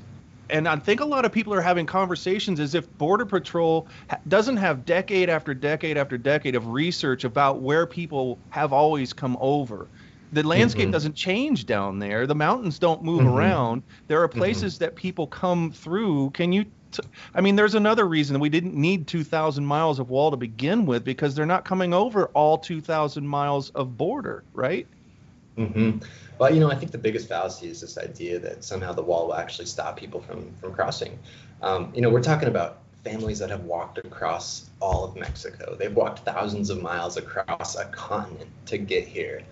And 0.50 0.68
I 0.68 0.76
think 0.76 1.00
a 1.00 1.04
lot 1.04 1.24
of 1.24 1.32
people 1.32 1.54
are 1.54 1.60
having 1.60 1.86
conversations 1.86 2.60
as 2.60 2.74
if 2.74 2.92
Border 2.98 3.24
Patrol 3.24 3.88
doesn't 4.28 4.58
have 4.58 4.84
decade 4.84 5.30
after 5.30 5.54
decade 5.54 5.96
after 5.96 6.18
decade 6.18 6.54
of 6.54 6.68
research 6.68 7.24
about 7.24 7.62
where 7.62 7.86
people 7.86 8.38
have 8.50 8.72
always 8.72 9.12
come 9.12 9.38
over 9.40 9.88
the 10.34 10.46
landscape 10.46 10.84
mm-hmm. 10.84 10.90
doesn't 10.90 11.14
change 11.14 11.66
down 11.66 11.98
there. 11.98 12.26
The 12.26 12.34
mountains 12.34 12.78
don't 12.78 13.02
move 13.02 13.20
mm-hmm. 13.20 13.36
around. 13.36 13.82
There 14.08 14.22
are 14.22 14.28
mm-hmm. 14.28 14.38
places 14.38 14.74
mm-hmm. 14.74 14.84
that 14.84 14.96
people 14.96 15.26
come 15.26 15.72
through. 15.72 16.30
Can 16.30 16.52
you? 16.52 16.64
T- 16.92 17.02
I 17.34 17.40
mean, 17.40 17.56
there's 17.56 17.74
another 17.74 18.06
reason 18.06 18.38
we 18.40 18.48
didn't 18.48 18.74
need 18.74 19.06
2,000 19.06 19.64
miles 19.64 19.98
of 19.98 20.10
wall 20.10 20.30
to 20.30 20.36
begin 20.36 20.86
with 20.86 21.04
because 21.04 21.34
they're 21.34 21.46
not 21.46 21.64
coming 21.64 21.94
over 21.94 22.26
all 22.34 22.58
2,000 22.58 23.26
miles 23.26 23.70
of 23.70 23.96
border, 23.96 24.44
right? 24.52 24.86
Mm-hmm. 25.56 25.98
Well, 26.38 26.52
you 26.52 26.60
know, 26.60 26.70
I 26.70 26.74
think 26.74 26.92
the 26.92 26.98
biggest 26.98 27.28
fallacy 27.28 27.68
is 27.68 27.80
this 27.80 27.96
idea 27.96 28.38
that 28.40 28.64
somehow 28.64 28.92
the 28.92 29.02
wall 29.02 29.28
will 29.28 29.34
actually 29.34 29.66
stop 29.66 29.96
people 29.96 30.20
from 30.20 30.52
from 30.60 30.72
crossing. 30.72 31.18
Um, 31.62 31.92
you 31.94 32.02
know, 32.02 32.10
we're 32.10 32.22
talking 32.22 32.48
about 32.48 32.78
families 33.04 33.38
that 33.38 33.50
have 33.50 33.64
walked 33.64 33.98
across 33.98 34.70
all 34.80 35.04
of 35.04 35.14
Mexico. 35.14 35.76
They've 35.78 35.94
walked 35.94 36.20
thousands 36.20 36.70
of 36.70 36.82
miles 36.82 37.16
across 37.16 37.76
a 37.76 37.84
continent 37.86 38.50
to 38.66 38.78
get 38.78 39.06
here. 39.06 39.42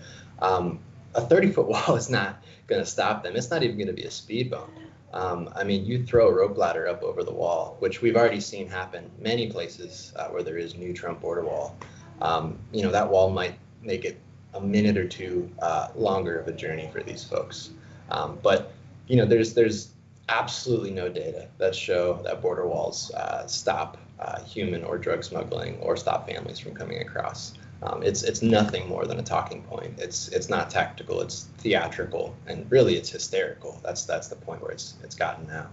Um, 0.43 0.81
a 1.15 1.21
30 1.21 1.53
foot 1.53 1.67
wall 1.69 1.97
is 1.97 2.11
not 2.11 2.43
going 2.67 2.83
to 2.83 2.87
stop 2.87 3.23
them. 3.23 3.37
It's 3.37 3.51
not 3.51 3.63
even 3.63 3.77
going 3.77 3.87
to 3.87 3.95
be 3.95 4.05
a 4.05 4.11
speed 4.11 4.51
bump. 4.51 4.71
Um, 5.13 5.51
I 5.55 5.65
mean, 5.65 5.85
you 5.85 6.05
throw 6.05 6.29
a 6.29 6.35
rope 6.35 6.57
ladder 6.57 6.89
up 6.89 7.03
over 7.03 7.23
the 7.23 7.33
wall, 7.33 7.77
which 7.81 8.01
we've 8.01 8.17
already 8.17 8.41
seen 8.41 8.67
happen 8.67 9.11
many 9.19 9.51
places 9.51 10.13
uh, 10.17 10.29
where 10.29 10.43
there 10.43 10.57
is 10.57 10.75
new 10.75 10.95
Trump 10.95 11.21
border 11.21 11.45
wall. 11.45 11.77
Um, 12.21 12.59
you 12.73 12.83
know, 12.83 12.91
that 12.91 13.11
wall 13.11 13.31
might 13.31 13.59
make 13.83 14.05
it 14.05 14.19
a 14.55 14.61
minute 14.61 14.97
or 14.97 15.07
two 15.07 15.51
uh, 15.61 15.89
longer 15.95 16.39
of 16.39 16.49
a 16.49 16.53
journey 16.53 16.89
for 16.93 17.03
these 17.03 17.25
folks. 17.25 17.71
Um, 18.11 18.39
but 18.43 18.73
you 19.07 19.17
know, 19.17 19.27
there's 19.27 19.55
there's 19.55 19.91
absolutely 20.29 20.91
no 20.91 21.09
data 21.09 21.49
that 21.59 21.75
show 21.75 22.23
that 22.25 22.41
border 22.41 22.67
walls 22.67 23.11
uh, 23.13 23.47
stop 23.47 23.99
uh, 24.19 24.43
human 24.45 24.85
or 24.85 24.97
drug 24.97 25.25
smuggling 25.25 25.77
or 25.81 25.97
stop 25.97 26.27
families 26.29 26.59
from 26.59 26.75
coming 26.75 27.01
across. 27.01 27.55
Um, 27.83 28.03
it's 28.03 28.23
it's 28.23 28.43
nothing 28.43 28.89
more 28.89 29.07
than 29.07 29.19
a 29.19 29.23
talking 29.23 29.63
point. 29.63 29.99
It's 29.99 30.29
it's 30.29 30.49
not 30.49 30.71
tactical. 30.71 31.21
It's 31.21 31.49
theatrical, 31.59 32.35
and 32.47 32.71
really 32.71 32.95
it's 32.97 33.11
hysterical. 33.11 33.81
That's 33.83 34.05
that's 34.05 34.29
the 34.29 34.37
point 34.37 34.63
where 34.63 34.71
it's 34.71 34.95
it's 35.03 35.17
gotten 35.17 35.47
now. 35.49 35.69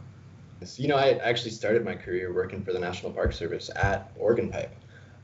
So, 0.64 0.82
you 0.82 0.90
know, 0.90 0.98
I 0.98 1.12
actually 1.20 1.52
started 1.52 1.86
my 1.86 1.96
career 1.96 2.34
working 2.34 2.64
for 2.64 2.74
the 2.74 2.80
National 2.80 3.12
Park 3.14 3.32
Service 3.32 3.70
at 3.76 4.12
Organ 4.18 4.50
Pipe, 4.50 4.76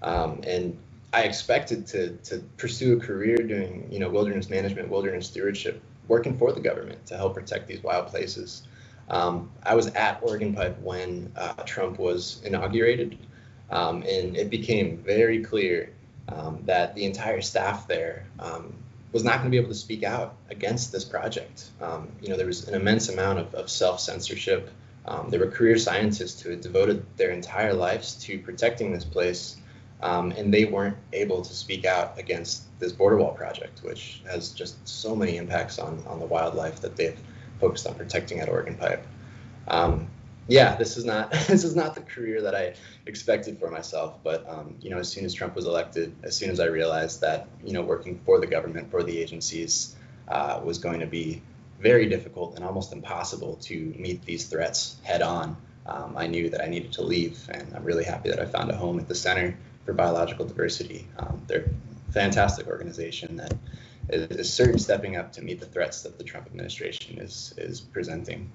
um, 0.01 0.41
and 0.45 0.77
I 1.11 1.23
expected 1.23 1.87
to 1.87 2.11
to 2.17 2.39
pursue 2.57 2.97
a 2.97 2.99
career 2.99 3.37
doing 3.37 3.87
you 3.89 3.99
know 3.99 4.09
wilderness 4.09 4.49
management, 4.49 4.89
wilderness 4.89 5.27
stewardship, 5.27 5.81
working 6.07 6.37
for 6.37 6.51
the 6.51 6.61
government 6.61 7.03
to 7.07 7.17
help 7.17 7.33
protect 7.33 7.67
these 7.67 7.81
wild 7.81 8.07
places. 8.07 8.63
Um, 9.09 9.51
I 9.63 9.73
was 9.73 9.87
at 9.87 10.19
Organ 10.21 10.53
Pipe 10.53 10.79
when 10.81 11.31
uh, 11.35 11.53
Trump 11.63 11.97
was 11.97 12.41
inaugurated, 12.43 13.17
um, 13.71 14.03
and 14.03 14.35
it 14.37 14.49
became 14.51 14.97
very 14.97 15.43
clear 15.43 15.94
um, 16.29 16.63
that 16.65 16.95
the 16.95 17.05
entire 17.05 17.41
staff 17.41 17.87
there 17.87 18.25
um, 18.39 18.73
was 19.11 19.23
not 19.23 19.37
going 19.37 19.45
to 19.45 19.49
be 19.51 19.57
able 19.57 19.69
to 19.69 19.75
speak 19.75 20.03
out 20.03 20.35
against 20.49 20.91
this 20.91 21.05
project. 21.05 21.69
Um, 21.81 22.09
you 22.21 22.29
know, 22.29 22.37
there 22.37 22.47
was 22.47 22.67
an 22.67 22.73
immense 22.73 23.09
amount 23.09 23.39
of, 23.39 23.53
of 23.53 23.69
self 23.69 23.99
censorship. 23.99 24.69
Um, 25.05 25.29
there 25.29 25.39
were 25.39 25.51
career 25.51 25.77
scientists 25.77 26.41
who 26.41 26.49
had 26.49 26.61
devoted 26.61 27.05
their 27.15 27.29
entire 27.29 27.73
lives 27.73 28.15
to 28.25 28.39
protecting 28.39 28.91
this 28.91 29.05
place, 29.05 29.57
and 30.01 30.53
they 30.53 30.65
weren't 30.65 30.97
able 31.13 31.41
to 31.41 31.53
speak 31.53 31.85
out 31.85 32.17
against 32.19 32.63
this 32.79 32.91
border 32.91 33.17
wall 33.17 33.33
project, 33.33 33.83
which 33.83 34.21
has 34.27 34.49
just 34.49 34.75
so 34.87 35.15
many 35.15 35.37
impacts 35.37 35.79
on, 35.79 36.03
on 36.07 36.19
the 36.19 36.25
wildlife 36.25 36.81
that 36.81 36.95
they've 36.95 37.19
focused 37.59 37.87
on 37.87 37.95
protecting 37.95 38.39
at 38.39 38.49
Organ 38.49 38.75
Pipe. 38.75 39.05
Um, 39.67 40.07
yeah, 40.47 40.75
this 40.75 40.97
is 40.97 41.05
not 41.05 41.31
this 41.47 41.63
is 41.63 41.75
not 41.75 41.95
the 41.95 42.01
career 42.01 42.41
that 42.41 42.55
I 42.55 42.75
expected 43.05 43.59
for 43.59 43.69
myself. 43.69 44.23
But 44.23 44.47
um, 44.47 44.75
you 44.81 44.89
know, 44.89 44.97
as 44.97 45.09
soon 45.09 45.25
as 45.25 45.33
Trump 45.33 45.55
was 45.55 45.65
elected, 45.65 46.15
as 46.23 46.35
soon 46.35 46.49
as 46.49 46.59
I 46.59 46.65
realized 46.65 47.21
that 47.21 47.47
you 47.63 47.73
know 47.73 47.81
working 47.81 48.19
for 48.25 48.39
the 48.39 48.47
government 48.47 48.91
for 48.91 49.03
the 49.03 49.17
agencies 49.17 49.95
uh, 50.27 50.59
was 50.63 50.77
going 50.77 50.99
to 50.99 51.07
be 51.07 51.41
very 51.79 52.07
difficult 52.07 52.55
and 52.55 52.63
almost 52.63 52.93
impossible 52.93 53.57
to 53.61 53.93
meet 53.97 54.23
these 54.23 54.45
threats 54.45 54.97
head 55.03 55.21
on, 55.21 55.57
um, 55.85 56.15
I 56.15 56.27
knew 56.27 56.49
that 56.49 56.61
I 56.61 56.67
needed 56.67 56.93
to 56.93 57.01
leave. 57.01 57.37
And 57.51 57.73
I'm 57.75 57.83
really 57.83 58.05
happy 58.05 58.29
that 58.29 58.39
I 58.39 58.45
found 58.45 58.71
a 58.71 58.75
home 58.75 58.99
at 58.99 59.07
the 59.07 59.15
Center 59.15 59.57
for 59.85 59.93
Biological 59.93 60.45
Diversity. 60.45 61.07
Um, 61.19 61.41
they're 61.47 61.65
a 62.09 62.11
fantastic 62.11 62.67
organization 62.67 63.37
that 63.37 63.53
is 64.09 64.51
certainly 64.53 64.79
stepping 64.79 65.17
up 65.17 65.33
to 65.33 65.41
meet 65.41 65.59
the 65.59 65.65
threats 65.65 66.03
that 66.03 66.17
the 66.17 66.23
Trump 66.23 66.47
administration 66.47 67.19
is 67.19 67.53
is 67.57 67.81
presenting. 67.81 68.51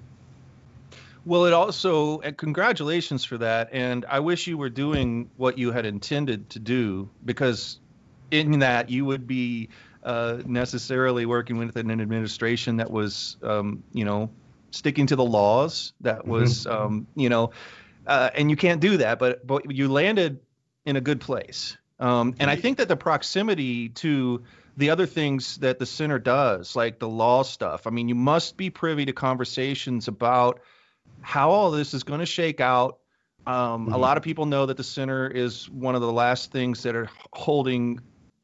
Well, 1.23 1.45
it 1.45 1.53
also, 1.53 2.19
and 2.21 2.35
congratulations 2.35 3.23
for 3.23 3.37
that. 3.37 3.69
And 3.71 4.05
I 4.09 4.19
wish 4.19 4.47
you 4.47 4.57
were 4.57 4.69
doing 4.69 5.29
what 5.37 5.57
you 5.57 5.71
had 5.71 5.85
intended 5.85 6.49
to 6.51 6.59
do 6.59 7.09
because 7.23 7.79
in 8.31 8.59
that 8.59 8.89
you 8.89 9.05
would 9.05 9.27
be 9.27 9.69
uh, 10.03 10.41
necessarily 10.45 11.27
working 11.27 11.57
with 11.57 11.75
an 11.75 11.91
administration 11.91 12.77
that 12.77 12.89
was, 12.89 13.37
um, 13.43 13.83
you 13.93 14.03
know, 14.03 14.31
sticking 14.71 15.05
to 15.07 15.15
the 15.15 15.23
laws, 15.23 15.93
that 16.01 16.19
mm-hmm. 16.21 16.31
was, 16.31 16.65
mm-hmm. 16.65 16.75
um, 16.75 17.07
you 17.15 17.29
know, 17.29 17.51
uh, 18.07 18.31
and 18.33 18.49
you 18.49 18.55
can't 18.55 18.81
do 18.81 18.97
that, 18.97 19.19
but, 19.19 19.45
but 19.45 19.71
you 19.71 19.91
landed 19.91 20.39
in 20.85 20.95
a 20.95 21.01
good 21.01 21.21
place. 21.21 21.77
Um, 21.99 22.33
and 22.39 22.49
I 22.49 22.55
think 22.55 22.79
that 22.79 22.87
the 22.87 22.97
proximity 22.97 23.89
to 23.89 24.43
the 24.75 24.89
other 24.89 25.05
things 25.05 25.57
that 25.57 25.77
the 25.77 25.85
center 25.85 26.17
does, 26.17 26.75
like 26.75 26.97
the 26.97 27.07
law 27.07 27.43
stuff, 27.43 27.85
I 27.85 27.91
mean, 27.91 28.09
you 28.09 28.15
must 28.15 28.57
be 28.57 28.71
privy 28.71 29.05
to 29.05 29.13
conversations 29.13 30.07
about 30.07 30.61
how 31.21 31.51
all 31.51 31.71
this 31.71 31.93
is 31.93 32.03
going 32.03 32.19
to 32.19 32.25
shake 32.25 32.59
out. 32.59 32.99
Um, 33.47 33.85
mm-hmm. 33.85 33.93
A 33.93 33.97
lot 33.97 34.17
of 34.17 34.23
people 34.23 34.45
know 34.45 34.65
that 34.65 34.77
the 34.77 34.83
center 34.83 35.27
is 35.27 35.69
one 35.69 35.95
of 35.95 36.01
the 36.01 36.11
last 36.11 36.51
things 36.51 36.83
that 36.83 36.95
are 36.95 37.09
holding 37.33 37.99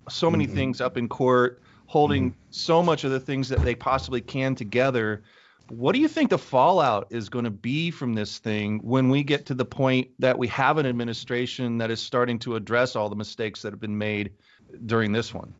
so 0.09 0.31
many 0.31 0.45
mm-hmm. 0.45 0.55
things 0.55 0.81
up 0.81 0.97
in 0.97 1.07
court, 1.07 1.61
holding 1.85 2.31
mm-hmm. 2.31 2.39
so 2.49 2.81
much 2.81 3.03
of 3.03 3.11
the 3.11 3.19
things 3.19 3.49
that 3.49 3.59
they 3.59 3.75
possibly 3.75 4.21
can 4.21 4.55
together. 4.55 5.23
What 5.69 5.93
do 5.93 5.99
you 5.99 6.07
think 6.07 6.29
the 6.29 6.37
fallout 6.37 7.07
is 7.09 7.27
going 7.27 7.45
to 7.45 7.51
be 7.51 7.91
from 7.91 8.13
this 8.13 8.39
thing 8.39 8.79
when 8.83 9.09
we 9.09 9.23
get 9.23 9.45
to 9.47 9.53
the 9.53 9.65
point 9.65 10.09
that 10.19 10.37
we 10.37 10.47
have 10.47 10.77
an 10.77 10.85
administration 10.85 11.77
that 11.79 11.91
is 11.91 11.99
starting 11.99 12.39
to 12.39 12.55
address 12.55 12.95
all 12.95 13.09
the 13.09 13.17
mistakes 13.17 13.61
that 13.63 13.73
have 13.73 13.81
been 13.81 13.97
made 13.97 14.31
during 14.85 15.11
this 15.11 15.33
one? 15.33 15.53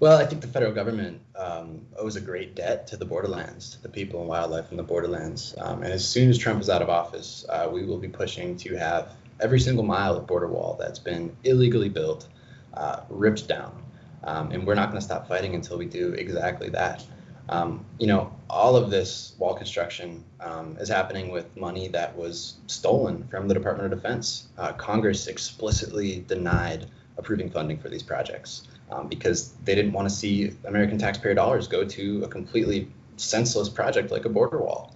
Well, 0.00 0.16
I 0.16 0.26
think 0.26 0.42
the 0.42 0.48
federal 0.48 0.70
government 0.70 1.20
um, 1.34 1.84
owes 1.96 2.14
a 2.14 2.20
great 2.20 2.54
debt 2.54 2.86
to 2.88 2.96
the 2.96 3.04
borderlands, 3.04 3.70
to 3.70 3.82
the 3.82 3.88
people 3.88 4.20
and 4.20 4.28
wildlife 4.28 4.70
in 4.70 4.76
the 4.76 4.84
borderlands. 4.84 5.56
Um, 5.58 5.82
and 5.82 5.92
as 5.92 6.06
soon 6.06 6.30
as 6.30 6.38
Trump 6.38 6.60
is 6.60 6.70
out 6.70 6.82
of 6.82 6.88
office, 6.88 7.44
uh, 7.48 7.68
we 7.72 7.84
will 7.84 7.98
be 7.98 8.06
pushing 8.06 8.56
to 8.58 8.76
have 8.76 9.10
every 9.40 9.58
single 9.58 9.82
mile 9.82 10.16
of 10.16 10.24
border 10.24 10.46
wall 10.46 10.76
that's 10.78 11.00
been 11.00 11.36
illegally 11.42 11.88
built 11.88 12.28
uh, 12.74 13.00
ripped 13.08 13.48
down. 13.48 13.82
Um, 14.22 14.52
and 14.52 14.64
we're 14.64 14.76
not 14.76 14.90
going 14.90 15.00
to 15.00 15.04
stop 15.04 15.26
fighting 15.26 15.56
until 15.56 15.78
we 15.78 15.86
do 15.86 16.12
exactly 16.12 16.68
that. 16.70 17.04
Um, 17.48 17.84
you 17.98 18.06
know, 18.06 18.32
all 18.48 18.76
of 18.76 18.90
this 18.90 19.34
wall 19.36 19.54
construction 19.54 20.22
um, 20.38 20.76
is 20.78 20.88
happening 20.88 21.32
with 21.32 21.56
money 21.56 21.88
that 21.88 22.16
was 22.16 22.58
stolen 22.68 23.26
from 23.26 23.48
the 23.48 23.54
Department 23.54 23.92
of 23.92 24.00
Defense. 24.00 24.46
Uh, 24.58 24.72
Congress 24.74 25.26
explicitly 25.26 26.24
denied 26.28 26.86
approving 27.16 27.50
funding 27.50 27.78
for 27.78 27.88
these 27.88 28.02
projects 28.04 28.68
um, 28.90 29.08
because 29.08 29.52
they 29.64 29.74
didn't 29.74 29.92
want 29.92 30.08
to 30.08 30.14
see 30.14 30.52
American 30.64 30.98
taxpayer 30.98 31.34
dollars 31.34 31.68
go 31.68 31.84
to 31.84 32.24
a 32.24 32.28
completely 32.28 32.88
senseless 33.16 33.68
project 33.68 34.10
like 34.10 34.24
a 34.24 34.28
border 34.28 34.58
wall. 34.58 34.94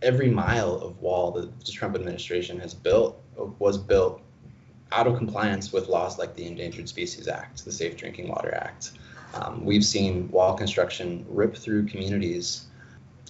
Every 0.00 0.30
mile 0.30 0.74
of 0.74 1.00
wall 1.00 1.30
that 1.32 1.64
the 1.64 1.72
Trump 1.72 1.94
administration 1.94 2.58
has 2.60 2.74
built 2.74 3.20
was 3.58 3.78
built 3.78 4.20
out 4.90 5.06
of 5.06 5.16
compliance 5.16 5.72
with 5.72 5.88
laws 5.88 6.18
like 6.18 6.34
the 6.34 6.46
Endangered 6.46 6.88
Species 6.88 7.28
Act, 7.28 7.64
the 7.64 7.72
Safe 7.72 7.96
Drinking 7.96 8.28
Water 8.28 8.54
Act. 8.54 8.92
Um, 9.34 9.64
we've 9.64 9.84
seen 9.84 10.30
wall 10.30 10.54
construction 10.54 11.24
rip 11.28 11.56
through 11.56 11.86
communities, 11.86 12.66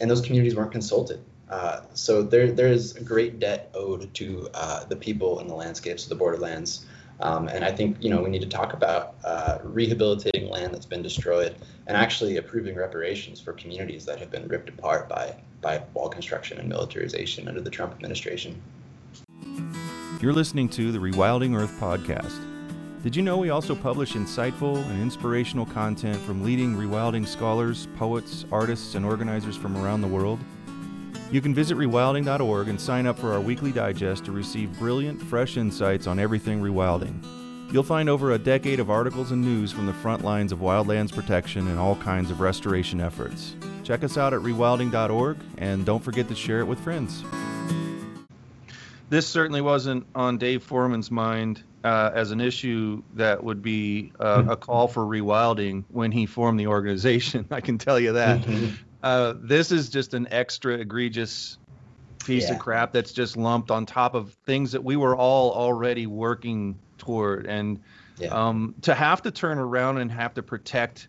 and 0.01 0.11
those 0.11 0.21
communities 0.21 0.57
weren't 0.57 0.73
consulted. 0.73 1.23
Uh, 1.49 1.83
so 1.95 2.23
there, 2.23 2.51
there 2.51 2.69
is 2.69 2.97
a 2.97 3.05
great 3.05 3.39
debt 3.39 3.71
owed 3.75 4.13
to 4.15 4.49
uh, 4.55 4.85
the 4.85 4.97
people 4.97 5.39
and 5.39 5.49
the 5.49 5.55
landscapes 5.55 6.05
of 6.05 6.09
the 6.09 6.15
borderlands 6.15 6.87
um, 7.21 7.49
and 7.49 7.65
I 7.65 7.73
think 7.73 8.03
you 8.03 8.11
know 8.11 8.23
we 8.23 8.31
need 8.31 8.43
to 8.43 8.49
talk 8.49 8.73
about 8.73 9.15
uh, 9.25 9.59
rehabilitating 9.63 10.51
land 10.51 10.75
that's 10.75 10.87
been 10.87 11.03
destroyed 11.03 11.57
and 11.87 11.97
actually 11.97 12.37
approving 12.37 12.75
reparations 12.77 13.41
for 13.41 13.53
communities 13.53 14.05
that 14.07 14.19
have 14.19 14.31
been 14.31 14.49
ripped 14.49 14.69
apart 14.69 15.09
by 15.09 15.35
by 15.61 15.83
wall 15.95 16.09
construction 16.09 16.59
and 16.59 16.69
militarization 16.69 17.49
under 17.49 17.61
the 17.61 17.71
Trump 17.71 17.93
administration. 17.93 18.61
You're 20.21 20.33
listening 20.33 20.69
to 20.71 20.93
the 20.93 20.99
Rewilding 20.99 21.57
Earth 21.61 21.73
podcast. 21.81 22.41
Did 23.03 23.17
you 23.17 23.23
know 23.23 23.37
we 23.37 23.51
also 23.51 23.75
publish 23.75 24.13
insightful 24.13 24.77
and 24.77 25.03
inspirational 25.03 25.67
content 25.67 26.17
from 26.19 26.45
leading 26.45 26.77
rewilding 26.77 27.27
scholars, 27.27 27.89
poets, 27.97 28.45
artists, 28.53 28.95
and 28.95 29.05
organizers 29.05 29.57
from 29.57 29.77
around 29.77 30.03
the 30.03 30.07
world? 30.07 30.39
You 31.33 31.41
can 31.41 31.55
visit 31.55 31.79
rewilding.org 31.79 32.69
and 32.69 32.79
sign 32.79 33.07
up 33.07 33.19
for 33.19 33.33
our 33.33 33.41
weekly 33.41 33.73
digest 33.73 34.27
to 34.27 34.33
receive 34.33 34.71
brilliant, 34.79 35.19
fresh 35.23 35.57
insights 35.57 36.07
on 36.07 36.19
everything 36.19 36.61
rewilding. 36.61 37.25
You'll 37.73 37.83
find 37.83 38.11
over 38.11 38.33
a 38.33 38.39
decade 38.39 38.79
of 38.79 38.91
articles 38.91 39.31
and 39.31 39.41
news 39.41 39.73
from 39.73 39.87
the 39.87 39.95
front 39.95 40.23
lines 40.23 40.53
of 40.53 40.59
wildlands 40.59 41.11
protection 41.11 41.69
and 41.69 41.79
all 41.79 41.97
kinds 41.97 42.31
of 42.31 42.41
restoration 42.41 43.01
efforts. 43.01 43.57
Check 43.83 44.05
us 44.05 44.19
out 44.19 44.35
at 44.35 44.41
rewilding.org 44.43 45.39
and 45.57 45.87
don't 45.87 46.05
forget 46.05 46.29
to 46.29 46.35
share 46.35 46.61
it 46.61 46.67
with 46.67 46.79
friends. 46.81 47.25
This 49.09 49.27
certainly 49.27 49.63
wasn't 49.63 50.05
on 50.15 50.37
Dave 50.37 50.63
Foreman's 50.63 51.11
mind 51.11 51.63
uh, 51.83 52.11
as 52.15 52.31
an 52.31 52.43
issue 52.43 53.03
that 53.15 53.43
would 53.43 53.63
be 53.63 54.13
uh, 54.21 54.45
a 54.51 54.57
call 54.57 54.87
for 54.87 55.03
rewilding 55.03 55.85
when 55.89 56.13
he 56.13 56.27
formed 56.27 56.61
the 56.61 56.67
organization. 56.67 57.47
I 57.51 57.63
can 57.63 57.79
tell 57.79 57.99
you 57.99 58.13
that. 58.13 58.47
Uh, 59.03 59.35
this 59.37 59.73
is 59.73 59.89
just 59.89 60.15
an 60.15 60.29
extra 60.31 60.75
egregious 60.75 61.59
piece 62.25 62.49
yeah. 62.49 62.55
of 62.55 62.61
crap 62.61 62.93
that's 62.93 63.13
just 63.13 63.37
lumped 63.37 63.71
on 63.71 63.87
top 63.87 64.15
of 64.15 64.33
things 64.47 64.73
that 64.73 64.85
we 64.85 64.97
were 64.97 65.17
all 65.17 65.53
already 65.53 66.07
working 66.07 66.79
toward. 66.99 67.47
And 67.47 67.81
yeah. 68.19 68.29
um, 68.29 68.75
to 68.83 68.95
have 68.95 69.23
to 69.23 69.31
turn 69.31 69.59
around 69.59 69.99
and 69.99 70.11
have 70.11 70.35
to 70.35 70.43
protect 70.43 71.09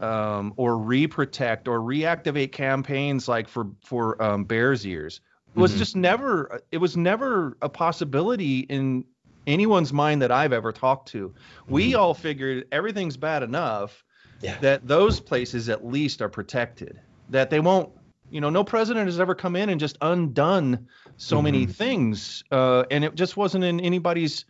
um, 0.00 0.52
or 0.56 0.76
re-protect 0.76 1.68
or 1.68 1.78
reactivate 1.78 2.52
campaigns 2.52 3.28
like 3.28 3.48
for 3.48 3.68
for 3.84 4.20
um, 4.22 4.44
Bears 4.44 4.86
Ears 4.86 5.20
was 5.54 5.70
mm-hmm. 5.70 5.78
just 5.78 5.96
never. 5.96 6.60
It 6.70 6.78
was 6.78 6.96
never 6.96 7.56
a 7.62 7.68
possibility 7.68 8.60
in 8.60 9.04
anyone's 9.46 9.92
mind 9.92 10.22
that 10.22 10.32
I've 10.32 10.52
ever 10.52 10.72
talked 10.72 11.08
to. 11.10 11.28
Mm-hmm. 11.28 11.72
We 11.72 11.94
all 11.94 12.14
figured 12.14 12.66
everything's 12.72 13.16
bad 13.16 13.42
enough 13.42 14.04
yeah. 14.40 14.58
that 14.60 14.86
those 14.86 15.20
places 15.20 15.68
at 15.68 15.86
least 15.86 16.20
are 16.20 16.28
protected 16.28 17.00
that 17.32 17.50
they 17.50 17.60
won't 17.60 17.90
you 18.30 18.40
know 18.40 18.50
no 18.50 18.64
president 18.64 19.06
has 19.06 19.20
ever 19.20 19.34
come 19.34 19.56
in 19.56 19.68
and 19.68 19.78
just 19.80 19.98
undone 20.00 20.88
so 21.16 21.36
mm-hmm. 21.36 21.44
many 21.44 21.66
things 21.66 22.44
uh, 22.50 22.84
and 22.90 23.04
it 23.04 23.14
just 23.14 23.36
wasn't 23.36 23.62
in 23.62 23.80
anybody's 23.80 24.44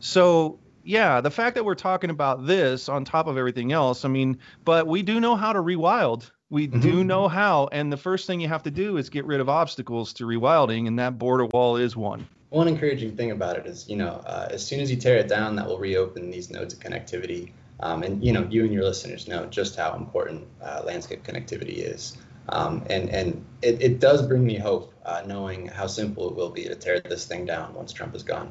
so 0.00 0.58
yeah, 0.84 1.20
the 1.20 1.30
fact 1.30 1.54
that 1.54 1.64
we're 1.64 1.74
talking 1.74 2.10
about 2.10 2.46
this 2.46 2.88
on 2.88 3.04
top 3.04 3.26
of 3.26 3.38
everything 3.38 3.72
else, 3.72 4.04
I 4.04 4.08
mean, 4.08 4.38
but 4.64 4.86
we 4.86 5.02
do 5.02 5.20
know 5.20 5.36
how 5.36 5.52
to 5.52 5.60
rewild. 5.60 6.30
We 6.50 6.68
mm-hmm. 6.68 6.80
do 6.80 7.04
know 7.04 7.28
how, 7.28 7.68
and 7.72 7.90
the 7.90 7.96
first 7.96 8.26
thing 8.26 8.40
you 8.40 8.48
have 8.48 8.64
to 8.64 8.70
do 8.70 8.96
is 8.96 9.08
get 9.08 9.24
rid 9.24 9.40
of 9.40 9.48
obstacles 9.48 10.12
to 10.14 10.24
rewilding, 10.24 10.86
and 10.86 10.98
that 10.98 11.18
border 11.18 11.46
wall 11.46 11.76
is 11.76 11.96
one. 11.96 12.26
One 12.50 12.68
encouraging 12.68 13.16
thing 13.16 13.30
about 13.30 13.56
it 13.56 13.66
is, 13.66 13.88
you 13.88 13.96
know, 13.96 14.22
uh, 14.26 14.48
as 14.50 14.66
soon 14.66 14.80
as 14.80 14.90
you 14.90 14.96
tear 14.98 15.16
it 15.16 15.28
down, 15.28 15.56
that 15.56 15.66
will 15.66 15.78
reopen 15.78 16.30
these 16.30 16.50
nodes 16.50 16.74
of 16.74 16.80
connectivity. 16.80 17.52
Um, 17.80 18.02
and 18.02 18.22
you 18.22 18.32
know, 18.32 18.46
you 18.50 18.64
and 18.64 18.72
your 18.72 18.84
listeners 18.84 19.26
know 19.26 19.46
just 19.46 19.76
how 19.76 19.94
important 19.94 20.46
uh, 20.60 20.82
landscape 20.84 21.24
connectivity 21.24 21.78
is. 21.78 22.18
Um, 22.48 22.84
and 22.90 23.08
and 23.10 23.44
it, 23.62 23.80
it 23.80 24.00
does 24.00 24.22
bring 24.22 24.44
me 24.44 24.56
hope, 24.56 24.92
uh, 25.04 25.22
knowing 25.26 25.68
how 25.68 25.86
simple 25.86 26.28
it 26.28 26.34
will 26.34 26.50
be 26.50 26.64
to 26.64 26.74
tear 26.74 27.00
this 27.00 27.26
thing 27.26 27.46
down 27.46 27.74
once 27.74 27.92
Trump 27.92 28.14
is 28.14 28.22
gone. 28.22 28.50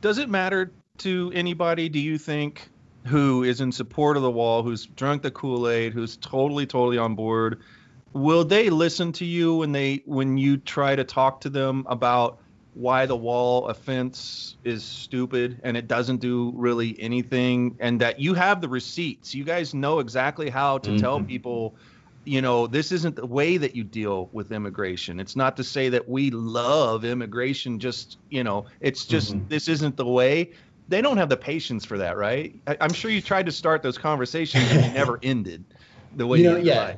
Does 0.00 0.18
it 0.18 0.28
matter 0.28 0.72
to 0.98 1.32
anybody, 1.34 1.88
do 1.88 1.98
you 1.98 2.18
think, 2.18 2.68
who 3.04 3.44
is 3.44 3.60
in 3.60 3.72
support 3.72 4.16
of 4.16 4.22
the 4.22 4.30
wall, 4.30 4.62
who's 4.62 4.86
drunk 4.86 5.22
the 5.22 5.30
Kool-Aid, 5.30 5.92
who's 5.92 6.16
totally, 6.16 6.66
totally 6.66 6.98
on 6.98 7.14
board? 7.14 7.60
Will 8.12 8.44
they 8.44 8.70
listen 8.70 9.12
to 9.12 9.24
you 9.24 9.56
when 9.56 9.72
they 9.72 10.02
when 10.06 10.38
you 10.38 10.56
try 10.56 10.96
to 10.96 11.04
talk 11.04 11.42
to 11.42 11.50
them 11.50 11.84
about 11.88 12.38
why 12.72 13.06
the 13.06 13.16
wall 13.16 13.68
offense 13.68 14.56
is 14.62 14.84
stupid 14.84 15.60
and 15.62 15.78
it 15.78 15.88
doesn't 15.88 16.18
do 16.18 16.52
really 16.54 16.94
anything 17.00 17.74
and 17.80 18.02
that 18.02 18.20
you 18.20 18.34
have 18.34 18.60
the 18.60 18.68
receipts 18.68 19.34
you 19.34 19.44
guys 19.44 19.72
know 19.72 19.98
exactly 19.98 20.50
how 20.50 20.76
to 20.76 20.90
mm-hmm. 20.90 20.98
tell 20.98 21.18
people 21.22 21.74
you 22.26 22.42
know 22.42 22.66
this 22.66 22.92
isn't 22.92 23.16
the 23.16 23.26
way 23.26 23.56
that 23.56 23.74
you 23.76 23.84
deal 23.84 24.28
with 24.32 24.52
immigration 24.52 25.20
it's 25.20 25.36
not 25.36 25.56
to 25.56 25.64
say 25.64 25.88
that 25.88 26.08
we 26.08 26.30
love 26.30 27.04
immigration 27.04 27.78
just 27.78 28.18
you 28.30 28.42
know 28.42 28.66
it's 28.80 29.04
just 29.04 29.34
mm-hmm. 29.34 29.48
this 29.48 29.68
isn't 29.68 29.96
the 29.96 30.06
way 30.06 30.52
they 30.88 31.00
don't 31.00 31.16
have 31.16 31.28
the 31.28 31.36
patience 31.36 31.84
for 31.84 31.98
that, 31.98 32.16
right? 32.16 32.54
I, 32.66 32.76
am 32.80 32.92
sure 32.92 33.10
you 33.10 33.20
tried 33.20 33.46
to 33.46 33.52
start 33.52 33.82
those 33.82 33.98
conversations 33.98 34.70
and 34.70 34.84
they 34.84 34.92
never 34.92 35.18
ended 35.22 35.64
the 36.16 36.26
way 36.26 36.38
you 36.38 36.50
know. 36.50 36.56
You 36.56 36.64
yeah, 36.64 36.96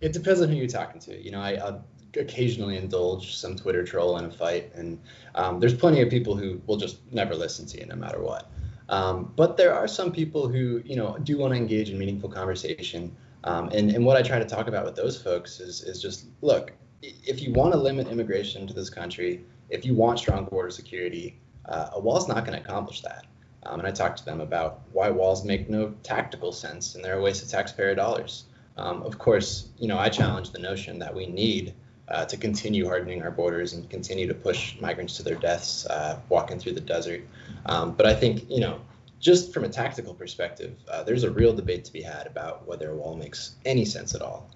it 0.00 0.12
depends 0.12 0.40
on 0.40 0.48
who 0.48 0.54
you're 0.54 0.66
talking 0.66 1.00
to. 1.02 1.22
You 1.22 1.32
know, 1.32 1.40
I 1.40 1.54
I'll 1.54 1.84
occasionally 2.16 2.78
indulge 2.78 3.36
some 3.36 3.56
Twitter 3.56 3.84
troll 3.84 4.16
in 4.18 4.24
a 4.24 4.30
fight, 4.30 4.72
and 4.74 4.98
um, 5.34 5.60
there's 5.60 5.74
plenty 5.74 6.00
of 6.00 6.08
people 6.08 6.36
who 6.36 6.60
will 6.66 6.78
just 6.78 6.98
never 7.12 7.34
listen 7.34 7.66
to 7.66 7.80
you 7.80 7.86
no 7.86 7.96
matter 7.96 8.20
what. 8.20 8.50
Um, 8.88 9.32
but 9.36 9.56
there 9.56 9.74
are 9.74 9.88
some 9.88 10.12
people 10.12 10.48
who 10.48 10.80
you 10.84 10.96
know 10.96 11.18
do 11.22 11.38
want 11.38 11.52
to 11.52 11.58
engage 11.58 11.90
in 11.90 11.98
meaningful 11.98 12.30
conversation. 12.30 13.14
Um, 13.46 13.70
and, 13.72 13.90
and 13.90 14.04
what 14.04 14.16
I 14.16 14.22
try 14.22 14.38
to 14.38 14.44
talk 14.44 14.66
about 14.66 14.84
with 14.84 14.96
those 14.96 15.20
folks 15.20 15.60
is, 15.60 15.82
is 15.82 16.02
just 16.02 16.26
look, 16.42 16.72
if 17.02 17.40
you 17.40 17.52
want 17.52 17.72
to 17.72 17.78
limit 17.78 18.08
immigration 18.08 18.66
to 18.66 18.74
this 18.74 18.90
country, 18.90 19.44
if 19.70 19.84
you 19.84 19.94
want 19.94 20.18
strong 20.18 20.44
border 20.46 20.70
security, 20.70 21.38
uh, 21.66 21.90
a 21.92 22.00
wall's 22.00 22.28
not 22.28 22.44
going 22.44 22.58
to 22.58 22.64
accomplish 22.64 23.02
that. 23.02 23.24
Um, 23.62 23.80
and 23.80 23.88
I 23.88 23.92
talked 23.92 24.18
to 24.18 24.24
them 24.24 24.40
about 24.40 24.80
why 24.92 25.10
walls 25.10 25.44
make 25.44 25.68
no 25.68 25.94
tactical 26.02 26.52
sense 26.52 26.94
and 26.94 27.04
they're 27.04 27.18
a 27.18 27.22
waste 27.22 27.42
of 27.42 27.48
taxpayer 27.48 27.94
dollars. 27.94 28.44
Um, 28.76 29.02
of 29.02 29.18
course, 29.18 29.68
you 29.78 29.88
know, 29.88 29.98
I 29.98 30.08
challenge 30.08 30.50
the 30.50 30.58
notion 30.58 30.98
that 30.98 31.14
we 31.14 31.26
need 31.26 31.74
uh, 32.08 32.24
to 32.26 32.36
continue 32.36 32.86
hardening 32.86 33.22
our 33.22 33.30
borders 33.30 33.72
and 33.72 33.88
continue 33.90 34.26
to 34.28 34.34
push 34.34 34.78
migrants 34.80 35.16
to 35.16 35.22
their 35.22 35.34
deaths 35.36 35.86
uh, 35.86 36.18
walking 36.28 36.58
through 36.58 36.72
the 36.72 36.80
desert. 36.80 37.22
Um, 37.66 37.92
but 37.92 38.06
I 38.06 38.14
think, 38.14 38.48
you 38.48 38.60
know, 38.60 38.80
just 39.20 39.52
from 39.52 39.64
a 39.64 39.68
tactical 39.68 40.14
perspective, 40.14 40.74
uh, 40.88 41.02
there's 41.02 41.24
a 41.24 41.30
real 41.30 41.54
debate 41.54 41.84
to 41.84 41.92
be 41.92 42.02
had 42.02 42.26
about 42.26 42.66
whether 42.66 42.90
a 42.90 42.94
wall 42.94 43.16
makes 43.16 43.56
any 43.64 43.84
sense 43.84 44.14
at 44.14 44.22
all. 44.22 44.50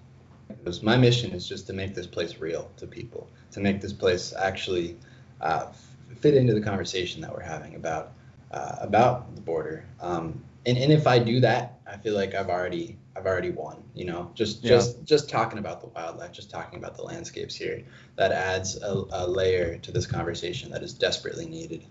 Because 0.47 0.83
my 0.83 0.97
mission 0.97 1.31
is 1.31 1.47
just 1.47 1.67
to 1.67 1.73
make 1.73 1.95
this 1.95 2.07
place 2.07 2.37
real 2.37 2.69
to 2.77 2.85
people, 2.85 3.29
to 3.51 3.59
make 3.59 3.81
this 3.81 3.93
place 3.93 4.33
actually 4.37 4.97
uh, 5.39 5.67
fit 6.19 6.35
into 6.35 6.53
the 6.53 6.61
conversation 6.61 7.21
that 7.21 7.33
we're 7.33 7.41
having 7.41 7.75
about 7.75 8.13
uh, 8.51 8.75
about 8.81 9.33
the 9.35 9.41
border. 9.41 9.85
Um, 10.01 10.43
and, 10.65 10.77
and 10.77 10.91
if 10.91 11.07
I 11.07 11.19
do 11.19 11.39
that, 11.39 11.79
I 11.87 11.97
feel 11.97 12.15
like 12.15 12.35
I've 12.35 12.49
already 12.49 12.97
I've 13.15 13.25
already 13.25 13.51
won. 13.51 13.81
You 13.95 14.05
know, 14.05 14.31
just 14.35 14.63
yeah. 14.63 14.69
just 14.69 15.03
just 15.05 15.29
talking 15.29 15.57
about 15.57 15.81
the 15.81 15.87
wildlife, 15.87 16.31
just 16.31 16.51
talking 16.51 16.77
about 16.77 16.95
the 16.95 17.03
landscapes 17.03 17.55
here, 17.55 17.83
that 18.17 18.31
adds 18.31 18.77
a, 18.81 19.03
a 19.11 19.27
layer 19.27 19.77
to 19.77 19.91
this 19.91 20.05
conversation 20.05 20.71
that 20.71 20.83
is 20.83 20.93
desperately 20.93 21.45
needed. 21.45 21.85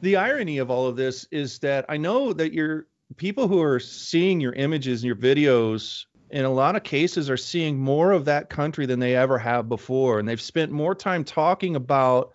The 0.00 0.16
irony 0.16 0.58
of 0.58 0.70
all 0.70 0.86
of 0.86 0.96
this 0.96 1.26
is 1.30 1.58
that 1.60 1.84
I 1.88 1.96
know 1.96 2.32
that 2.32 2.52
you're 2.52 2.86
people 3.16 3.48
who 3.48 3.60
are 3.60 3.80
seeing 3.80 4.40
your 4.40 4.52
images 4.52 5.02
and 5.02 5.06
your 5.06 5.16
videos 5.16 6.04
in 6.30 6.44
a 6.44 6.50
lot 6.50 6.76
of 6.76 6.84
cases 6.84 7.28
are 7.28 7.36
seeing 7.36 7.78
more 7.78 8.12
of 8.12 8.24
that 8.26 8.48
country 8.48 8.86
than 8.86 9.00
they 9.00 9.16
ever 9.16 9.36
have 9.36 9.68
before 9.68 10.20
and 10.20 10.28
they've 10.28 10.40
spent 10.40 10.70
more 10.70 10.94
time 10.94 11.24
talking 11.24 11.74
about 11.74 12.32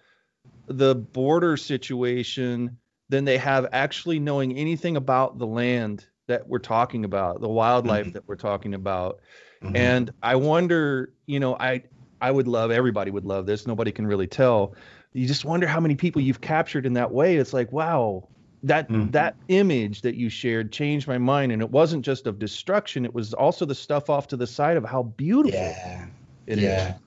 the 0.67 0.95
border 0.95 1.56
situation 1.56 2.78
than 3.10 3.25
they 3.25 3.38
have 3.38 3.67
actually 3.71 4.19
knowing 4.19 4.54
anything 4.58 4.97
about 4.97 5.38
the 5.38 5.47
land 5.47 6.06
that 6.28 6.47
we're 6.47 6.60
talking 6.60 7.06
about, 7.06 7.39
the 7.39 7.47
wildlife 7.49 8.06
mm-hmm. 8.06 8.13
that 8.13 8.28
we're 8.28 8.36
talking 8.36 8.73
about. 8.73 9.19
Mm-hmm. 9.62 9.75
And 9.75 10.12
I 10.23 10.36
wonder, 10.36 11.13
you 11.28 11.39
know, 11.39 11.56
I 11.56 11.84
I 12.21 12.32
would 12.32 12.47
love 12.47 12.71
everybody 12.71 13.12
would 13.12 13.25
love 13.25 13.45
this. 13.45 13.67
Nobody 13.67 13.91
can 13.91 14.08
really 14.08 14.28
tell. 14.28 14.75
You 15.15 15.25
just 15.25 15.45
wonder 15.45 15.65
how 15.65 15.80
many 15.80 15.95
people 15.95 16.21
you've 16.21 16.41
captured 16.41 16.86
in 16.86 16.93
that 16.93 17.12
way. 17.12 17.38
It's 17.38 17.54
like, 17.54 17.71
wow, 17.71 18.28
that 18.63 18.89
mm-hmm. 18.89 19.12
that 19.12 19.36
image 19.47 20.01
that 20.01 20.15
you 20.15 20.28
shared 20.28 20.71
changed 20.71 21.08
my 21.08 21.17
mind 21.17 21.51
and 21.51 21.62
it 21.62 21.69
wasn't 21.71 22.04
just 22.04 22.28
of 22.28 22.38
destruction, 22.38 23.06
it 23.06 23.13
was 23.13 23.34
also 23.34 23.65
the 23.65 23.75
stuff 23.75 24.10
off 24.10 24.28
to 24.28 24.38
the 24.38 24.45
side 24.45 24.75
of 24.75 24.84
how 24.84 25.04
beautiful 25.04 25.58
yeah. 25.58 26.08
it 26.47 26.60
yeah. 26.60 26.95
Is. 26.95 27.01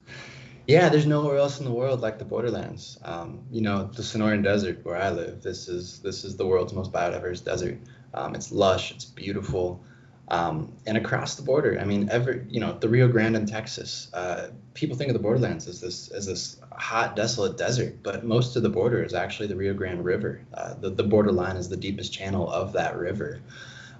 Yeah, 0.69 0.91
there's 0.91 1.07
nowhere 1.07 1.39
else 1.39 1.59
in 1.59 1.65
the 1.65 1.73
world 1.73 2.01
like 2.01 2.19
the 2.19 2.27
borderlands. 2.27 2.99
Um, 3.03 3.41
you 3.51 3.63
know, 3.63 3.85
the 3.85 4.03
Sonoran 4.03 4.43
Desert 4.43 4.85
where 4.85 4.97
I 4.97 5.11
live. 5.11 5.43
This 5.43 5.67
is 5.67 6.01
this 6.01 6.25
is 6.25 6.37
the 6.37 6.47
world's 6.47 6.73
most 6.73 6.93
biodiverse 6.93 7.45
desert. 7.45 7.79
Um, 8.15 8.35
it's 8.35 8.53
lush, 8.53 8.91
it's 8.91 9.05
beautiful, 9.05 9.83
um, 10.29 10.73
and 10.87 10.97
across 10.97 11.37
the 11.37 11.43
border. 11.43 11.79
I 11.81 11.85
mean, 11.85 12.09
ever 12.11 12.45
you 12.49 12.61
know, 12.61 12.79
the 12.79 12.89
Rio 12.89 13.09
Grande 13.09 13.37
in 13.37 13.47
Texas. 13.47 14.11
Uh, 14.13 14.49
people 14.75 14.97
think 14.97 15.09
of 15.11 15.15
the 15.15 15.23
borderlands 15.23 15.67
as 15.69 15.81
this 15.81 16.09
as 16.09 16.27
this 16.27 16.58
hot, 16.79 17.17
desolate 17.17 17.57
desert, 17.59 18.03
but 18.03 18.25
most 18.25 18.57
of 18.57 18.63
the 18.63 18.69
border 18.69 19.03
is 19.03 19.15
actually 19.15 19.49
the 19.49 19.57
Rio 19.57 19.75
Grande 19.75 20.05
River. 20.05 20.41
Uh, 20.55 20.75
the 20.75 20.91
the 20.91 21.05
borderline 21.05 21.57
is 21.57 21.69
the 21.69 21.77
deepest 21.77 22.13
channel 22.13 22.51
of 22.51 22.73
that 22.73 22.97
river. 22.97 23.41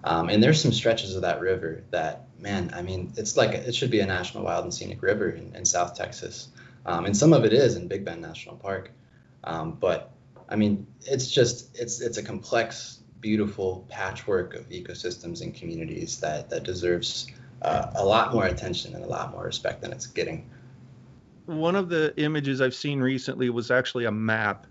Um, 0.05 0.29
and 0.29 0.43
there's 0.43 0.61
some 0.61 0.73
stretches 0.73 1.17
of 1.17 1.23
that 1.23 1.41
river 1.41 1.83
that, 1.91 2.27
man, 2.39 2.71
I 2.73 2.83
mean, 2.83 3.13
it's 3.17 3.37
like 3.37 3.51
it 3.51 3.75
should 3.75 3.91
be 3.91 4.01
a 4.01 4.07
national 4.07 4.45
wild 4.45 4.65
and 4.65 4.73
scenic 4.73 5.03
river 5.03 5.29
in, 5.29 5.55
in 5.57 5.65
South 5.65 5.97
Texas. 5.97 6.49
Um, 6.87 7.05
and 7.05 7.17
some 7.17 7.33
of 7.33 7.45
it 7.45 7.53
is 7.53 7.77
in 7.77 7.89
Big 7.89 8.05
Bend 8.05 8.23
National 8.23 8.57
Park. 8.57 8.93
Um, 9.45 9.73
but 9.73 10.13
I 10.49 10.57
mean, 10.57 10.87
it's 11.03 11.31
just 11.31 11.77
it's 11.79 12.01
it's 12.01 12.17
a 12.17 12.23
complex, 12.23 13.01
beautiful 13.21 13.87
patchwork 13.89 14.55
of 14.55 14.69
ecosystems 14.69 15.43
and 15.43 15.55
communities 15.55 16.21
that 16.21 16.51
that 16.51 16.63
deserves 16.63 17.27
uh, 17.63 17.91
a 17.97 18.05
lot 18.05 18.33
more 18.33 18.47
attention 18.47 18.95
and 18.95 19.05
a 19.05 19.09
lot 19.09 19.33
more 19.33 19.45
respect 19.45 19.83
than 19.83 19.93
it's 19.93 20.07
getting. 20.07 20.49
One 21.49 21.77
of 21.77 21.89
the 21.89 22.13
images 22.19 22.61
I've 22.61 22.75
seen 22.75 23.01
recently 23.01 23.49
was 23.49 23.71
actually 23.71 24.05
a 24.05 24.13
map, 24.13 24.67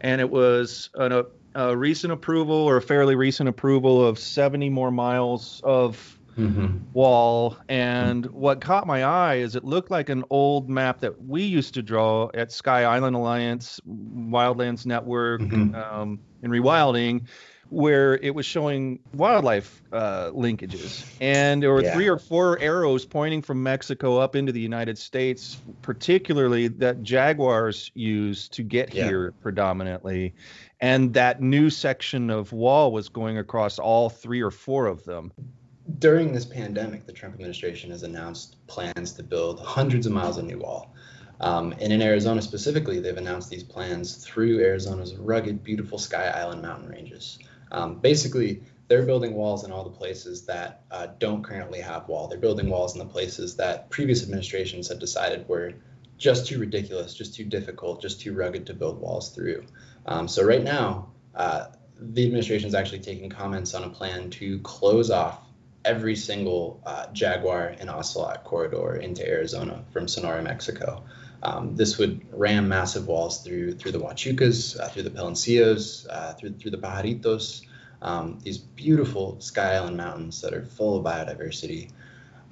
and 0.00 0.20
it 0.20 0.28
was 0.28 0.90
an, 0.94 1.12
a, 1.12 1.24
a 1.54 1.76
recent 1.76 2.12
approval 2.12 2.56
or 2.56 2.76
a 2.76 2.82
fairly 2.82 3.14
recent 3.14 3.48
approval 3.48 4.04
of 4.04 4.18
70 4.18 4.68
more 4.68 4.90
miles 4.90 5.60
of 5.62 6.18
mm-hmm. 6.36 6.78
wall. 6.92 7.56
And 7.68 8.26
what 8.26 8.60
caught 8.60 8.86
my 8.86 9.04
eye 9.04 9.36
is 9.36 9.54
it 9.54 9.64
looked 9.64 9.90
like 9.90 10.08
an 10.08 10.24
old 10.30 10.68
map 10.68 11.00
that 11.00 11.22
we 11.22 11.42
used 11.42 11.74
to 11.74 11.82
draw 11.82 12.30
at 12.34 12.50
Sky 12.52 12.84
Island 12.84 13.16
Alliance, 13.16 13.80
Wildlands 13.88 14.86
Network, 14.86 15.42
mm-hmm. 15.42 15.74
um, 15.74 16.18
and 16.42 16.52
Rewilding, 16.52 17.26
where 17.70 18.16
it 18.16 18.34
was 18.34 18.46
showing 18.46 18.98
wildlife 19.14 19.82
uh, 19.92 20.30
linkages. 20.30 21.04
And 21.20 21.62
there 21.62 21.72
were 21.72 21.82
yeah. 21.82 21.94
three 21.94 22.08
or 22.08 22.18
four 22.18 22.58
arrows 22.58 23.04
pointing 23.04 23.42
from 23.42 23.62
Mexico 23.62 24.18
up 24.18 24.36
into 24.36 24.52
the 24.52 24.60
United 24.60 24.98
States, 24.98 25.60
particularly 25.82 26.68
that 26.68 27.02
jaguars 27.02 27.90
use 27.94 28.48
to 28.48 28.62
get 28.62 28.94
yeah. 28.94 29.04
here 29.04 29.34
predominantly. 29.42 30.34
And 30.80 31.12
that 31.14 31.42
new 31.42 31.70
section 31.70 32.30
of 32.30 32.52
wall 32.52 32.92
was 32.92 33.08
going 33.08 33.38
across 33.38 33.78
all 33.78 34.08
three 34.08 34.40
or 34.40 34.50
four 34.50 34.86
of 34.86 35.04
them 35.04 35.32
during 35.98 36.32
this 36.32 36.44
pandemic, 36.44 37.06
the 37.06 37.12
Trump 37.12 37.34
administration 37.34 37.90
has 37.90 38.02
announced 38.02 38.56
plans 38.66 39.12
to 39.14 39.22
build 39.22 39.60
hundreds 39.60 40.06
of 40.06 40.12
miles 40.12 40.36
of 40.36 40.44
new 40.44 40.58
wall. 40.58 40.94
Um, 41.40 41.72
and 41.80 41.92
in 41.92 42.02
Arizona 42.02 42.42
specifically, 42.42 43.00
they've 43.00 43.16
announced 43.16 43.48
these 43.48 43.62
plans 43.62 44.16
through 44.16 44.60
Arizona's 44.60 45.14
rugged, 45.14 45.62
beautiful 45.62 45.98
Sky 45.98 46.26
Island 46.28 46.62
mountain 46.62 46.88
ranges. 46.88 47.38
Um, 47.70 47.98
basically, 47.98 48.62
they're 48.88 49.04
building 49.04 49.34
walls 49.34 49.64
in 49.64 49.70
all 49.70 49.84
the 49.84 49.90
places 49.90 50.46
that 50.46 50.84
uh, 50.90 51.08
don't 51.18 51.42
currently 51.42 51.80
have 51.80 52.08
wall. 52.08 52.26
They're 52.26 52.38
building 52.38 52.70
walls 52.70 52.94
in 52.94 52.98
the 52.98 53.12
places 53.12 53.56
that 53.56 53.90
previous 53.90 54.22
administrations 54.22 54.88
had 54.88 54.98
decided 54.98 55.46
were 55.48 55.74
just 56.16 56.46
too 56.46 56.58
ridiculous, 56.58 57.14
just 57.14 57.34
too 57.34 57.44
difficult, 57.44 58.02
just 58.02 58.20
too 58.20 58.32
rugged 58.32 58.66
to 58.66 58.74
build 58.74 59.00
walls 59.00 59.34
through. 59.34 59.64
Um, 60.06 60.26
so 60.26 60.42
right 60.42 60.64
now, 60.64 61.12
uh, 61.34 61.66
the 62.00 62.24
administration 62.24 62.68
is 62.68 62.74
actually 62.74 63.00
taking 63.00 63.28
comments 63.28 63.74
on 63.74 63.84
a 63.84 63.90
plan 63.90 64.30
to 64.30 64.58
close 64.60 65.10
off 65.10 65.40
every 65.84 66.16
single 66.16 66.82
uh, 66.84 67.06
jaguar 67.12 67.74
and 67.78 67.88
ocelot 67.88 68.44
corridor 68.44 68.96
into 68.96 69.26
Arizona 69.26 69.84
from 69.92 70.08
Sonora, 70.08 70.42
Mexico. 70.42 71.04
Um, 71.42 71.76
this 71.76 71.98
would 71.98 72.20
ram 72.32 72.68
massive 72.68 73.06
walls 73.06 73.42
through 73.42 73.74
through 73.74 73.92
the 73.92 74.00
Huachucas, 74.00 74.78
uh, 74.78 74.88
through 74.88 75.04
the 75.04 75.10
Piloncillos, 75.10 76.06
uh, 76.10 76.34
through 76.34 76.54
through 76.54 76.72
the 76.72 76.78
Pajaritos, 76.78 77.62
um, 78.02 78.38
these 78.42 78.58
beautiful 78.58 79.40
Sky 79.40 79.74
Island 79.74 79.96
mountains 79.96 80.40
that 80.40 80.54
are 80.54 80.64
full 80.64 80.98
of 80.98 81.04
biodiversity. 81.04 81.90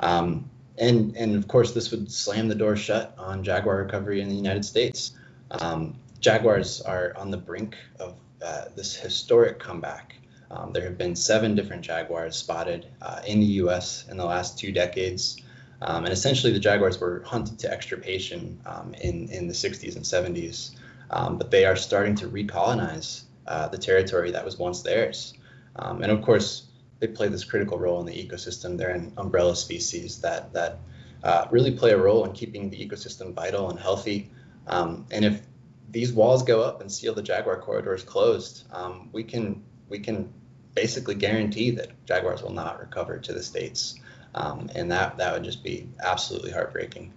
Um, 0.01 0.51
and 0.79 1.17
and 1.17 1.37
of 1.37 1.49
course, 1.49 1.73
this 1.73 1.91
would 1.91 2.11
slam 2.11 2.49
the 2.49 2.55
door 2.55 2.77
shut 2.77 3.15
on 3.19 3.43
jaguar 3.43 3.79
recovery 3.79 4.21
in 4.21 4.29
the 4.29 4.35
United 4.35 4.65
States. 4.65 5.13
Um, 5.51 5.99
jaguars 6.21 6.81
are 6.81 7.15
on 7.17 7.31
the 7.31 7.37
brink 7.37 7.77
of 7.99 8.15
uh, 8.45 8.67
this 8.75 8.95
historic 8.95 9.59
comeback. 9.59 10.17
Um, 10.51 10.73
there 10.73 10.85
have 10.85 10.99
been 10.99 11.17
seven 11.17 11.55
different 11.55 11.83
jaguars 11.83 12.37
spotted 12.37 12.87
uh, 13.03 13.21
in 13.27 13.41
the 13.41 13.47
U.S. 13.47 14.05
in 14.09 14.17
the 14.17 14.25
last 14.25 14.59
two 14.59 14.71
decades. 14.73 15.41
Um, 15.83 16.05
and 16.05 16.13
essentially, 16.13 16.53
the 16.53 16.59
jaguars 16.59 17.01
were 17.01 17.23
hunted 17.27 17.59
to 17.61 17.71
extirpation 17.71 18.61
um, 18.67 18.95
in, 18.95 19.29
in 19.29 19.47
the 19.47 19.55
60s 19.55 19.97
and 19.97 20.05
70s, 20.05 20.71
um, 21.11 21.39
but 21.39 21.51
they 21.51 21.65
are 21.65 21.77
starting 21.77 22.15
to 22.17 22.29
recolonize 22.29 23.23
uh, 23.47 23.69
the 23.69 23.79
territory 23.79 24.31
that 24.31 24.45
was 24.45 24.59
once 24.59 24.83
theirs. 24.83 25.35
Um, 25.77 26.03
and 26.03 26.11
of 26.11 26.23
course, 26.23 26.67
they 26.99 27.07
play 27.07 27.29
this 27.29 27.45
critical 27.45 27.79
role 27.79 28.01
in 28.01 28.07
the 28.07 28.13
ecosystem. 28.13 28.79
They're 28.79 28.91
an 28.91 29.13
umbrella 29.19 29.55
species 29.55 30.21
that, 30.23 30.53
that 30.55 30.79
uh, 31.23 31.47
really 31.51 31.73
play 31.73 31.93
a 31.93 31.99
role 31.99 32.25
in 32.25 32.33
keeping 32.33 32.71
the 32.71 32.77
ecosystem 32.77 33.35
vital 33.35 33.71
and 33.71 33.79
healthy. 33.79 34.31
Um, 34.67 35.07
and 35.11 35.25
if 35.25 35.43
these 35.91 36.13
walls 36.13 36.43
go 36.43 36.63
up 36.63 36.81
and 36.81 36.91
seal 36.91 37.15
the 37.15 37.23
jaguar 37.23 37.61
corridors 37.61 38.03
closed, 38.03 38.65
um, 38.73 39.11
we 39.13 39.23
can 39.23 39.63
we 39.89 39.99
can 40.01 40.33
basically 40.75 41.15
guarantee 41.15 41.71
that 41.71 41.91
jaguars 42.07 42.43
will 42.43 42.53
not 42.53 42.81
recover 42.81 43.19
to 43.19 43.33
the 43.33 43.43
states 43.43 43.99
um, 44.37 44.71
and 44.75 44.91
that 44.93 45.17
that 45.19 45.33
would 45.33 45.45
just 45.45 45.65
be 45.65 45.89
absolutely 46.05 46.51
heartbreaking. 46.51 47.13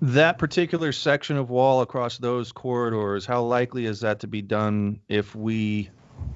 That 0.00 0.38
particular 0.38 0.92
section 0.92 1.36
of 1.36 1.50
wall 1.50 1.80
across 1.80 2.18
those 2.18 2.52
corridors, 2.52 3.26
how 3.26 3.42
likely 3.42 3.86
is 3.86 4.00
that 4.00 4.20
to 4.20 4.28
be 4.28 4.42
done 4.42 5.00
if 5.08 5.34
we 5.34 5.90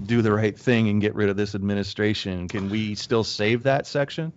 do 0.05 0.20
the 0.20 0.33
right 0.33 0.59
thing 0.59 0.88
and 0.88 1.01
get 1.01 1.14
rid 1.14 1.29
of 1.29 1.37
this 1.37 1.55
administration? 1.55 2.48
Can 2.48 2.70
we 2.70 2.96
still 2.96 3.22
save 3.22 3.62
that 3.62 3.87
section? 3.87 4.33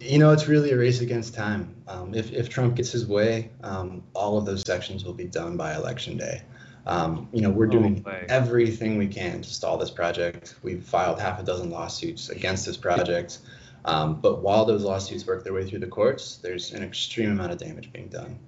You 0.00 0.18
know, 0.18 0.32
it's 0.32 0.48
really 0.48 0.70
a 0.70 0.78
race 0.78 1.00
against 1.00 1.34
time. 1.34 1.74
Um, 1.88 2.14
if, 2.14 2.32
if 2.32 2.48
Trump 2.48 2.76
gets 2.76 2.90
his 2.90 3.06
way, 3.06 3.50
um, 3.62 4.02
all 4.14 4.38
of 4.38 4.46
those 4.46 4.62
sections 4.62 5.04
will 5.04 5.14
be 5.14 5.24
done 5.24 5.56
by 5.56 5.74
election 5.74 6.16
day. 6.16 6.42
Um, 6.86 7.28
you 7.32 7.40
know, 7.40 7.50
we're 7.50 7.66
doing 7.66 8.04
oh, 8.06 8.12
everything 8.28 8.98
we 8.98 9.06
can 9.06 9.40
to 9.42 9.48
stall 9.48 9.78
this 9.78 9.90
project. 9.90 10.56
We've 10.62 10.82
filed 10.82 11.20
half 11.20 11.40
a 11.40 11.42
dozen 11.42 11.70
lawsuits 11.70 12.28
against 12.28 12.66
this 12.66 12.76
project. 12.76 13.38
Um, 13.84 14.20
but 14.20 14.42
while 14.42 14.64
those 14.64 14.82
lawsuits 14.82 15.26
work 15.26 15.44
their 15.44 15.52
way 15.52 15.68
through 15.68 15.80
the 15.80 15.86
courts, 15.86 16.36
there's 16.36 16.72
an 16.72 16.82
extreme 16.82 17.32
amount 17.32 17.52
of 17.52 17.58
damage 17.58 17.92
being 17.92 18.08
done. 18.08 18.38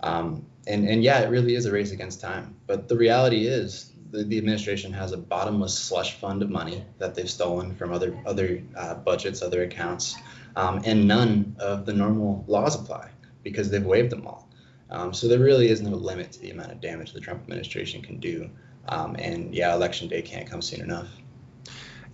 Um, 0.00 0.44
and, 0.66 0.88
and 0.88 1.02
yeah, 1.02 1.20
it 1.20 1.30
really 1.30 1.54
is 1.54 1.66
a 1.66 1.72
race 1.72 1.92
against 1.92 2.20
time. 2.20 2.56
But 2.66 2.88
the 2.88 2.96
reality 2.96 3.46
is 3.46 3.92
the, 4.10 4.24
the 4.24 4.38
administration 4.38 4.92
has 4.92 5.12
a 5.12 5.16
bottomless 5.16 5.78
slush 5.78 6.14
fund 6.14 6.42
of 6.42 6.50
money 6.50 6.84
that 6.98 7.14
they've 7.14 7.30
stolen 7.30 7.74
from 7.76 7.92
other, 7.92 8.18
other 8.26 8.62
uh, 8.76 8.94
budgets, 8.94 9.42
other 9.42 9.62
accounts, 9.62 10.16
um, 10.56 10.82
and 10.84 11.06
none 11.06 11.56
of 11.58 11.86
the 11.86 11.92
normal 11.92 12.44
laws 12.48 12.74
apply 12.74 13.10
because 13.42 13.70
they've 13.70 13.84
waived 13.84 14.10
them 14.10 14.26
all. 14.26 14.48
Um, 14.90 15.14
so 15.14 15.26
there 15.26 15.38
really 15.38 15.68
is 15.68 15.80
no 15.80 15.90
limit 15.90 16.32
to 16.32 16.40
the 16.40 16.50
amount 16.50 16.72
of 16.72 16.80
damage 16.80 17.12
the 17.12 17.20
Trump 17.20 17.42
administration 17.42 18.02
can 18.02 18.18
do. 18.20 18.50
Um, 18.88 19.16
and 19.18 19.54
yeah, 19.54 19.74
election 19.74 20.08
day 20.08 20.22
can't 20.22 20.48
come 20.48 20.60
soon 20.60 20.80
enough. 20.80 21.08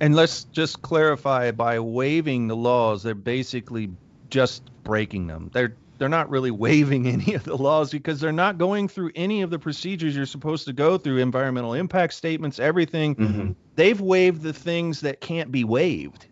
And 0.01 0.15
let's 0.15 0.45
just 0.45 0.83
clarify 0.83 1.51
by 1.51 1.81
waiving 1.81 2.47
the 2.47 2.57
laws, 2.57 3.03
they're 3.03 3.15
basically 3.15 3.91
just 4.31 4.63
breaking 4.85 5.27
them. 5.27 5.51
They're 5.53 5.75
they're 5.99 6.09
not 6.09 6.31
really 6.31 6.51
waiving 6.67 7.07
any 7.07 7.35
of 7.35 7.45
the 7.45 7.57
laws 7.57 7.91
because 7.91 8.21
they're 8.21 8.33
not 8.33 8.57
going 8.59 8.89
through 8.89 9.11
any 9.15 9.43
of 9.43 9.51
the 9.51 9.59
procedures 9.59 10.17
you're 10.17 10.27
supposed 10.27 10.65
to 10.67 10.73
go 10.73 10.97
through 10.97 11.19
environmental 11.19 11.75
impact 11.75 12.15
statements 12.15 12.59
everything 12.59 13.17
mm-hmm. 13.17 13.53
they've 13.75 14.01
waived 14.01 14.43
the 14.43 14.53
things 14.53 15.01
that 15.01 15.21
can't 15.21 15.51
be 15.51 15.65
waived 15.65 16.27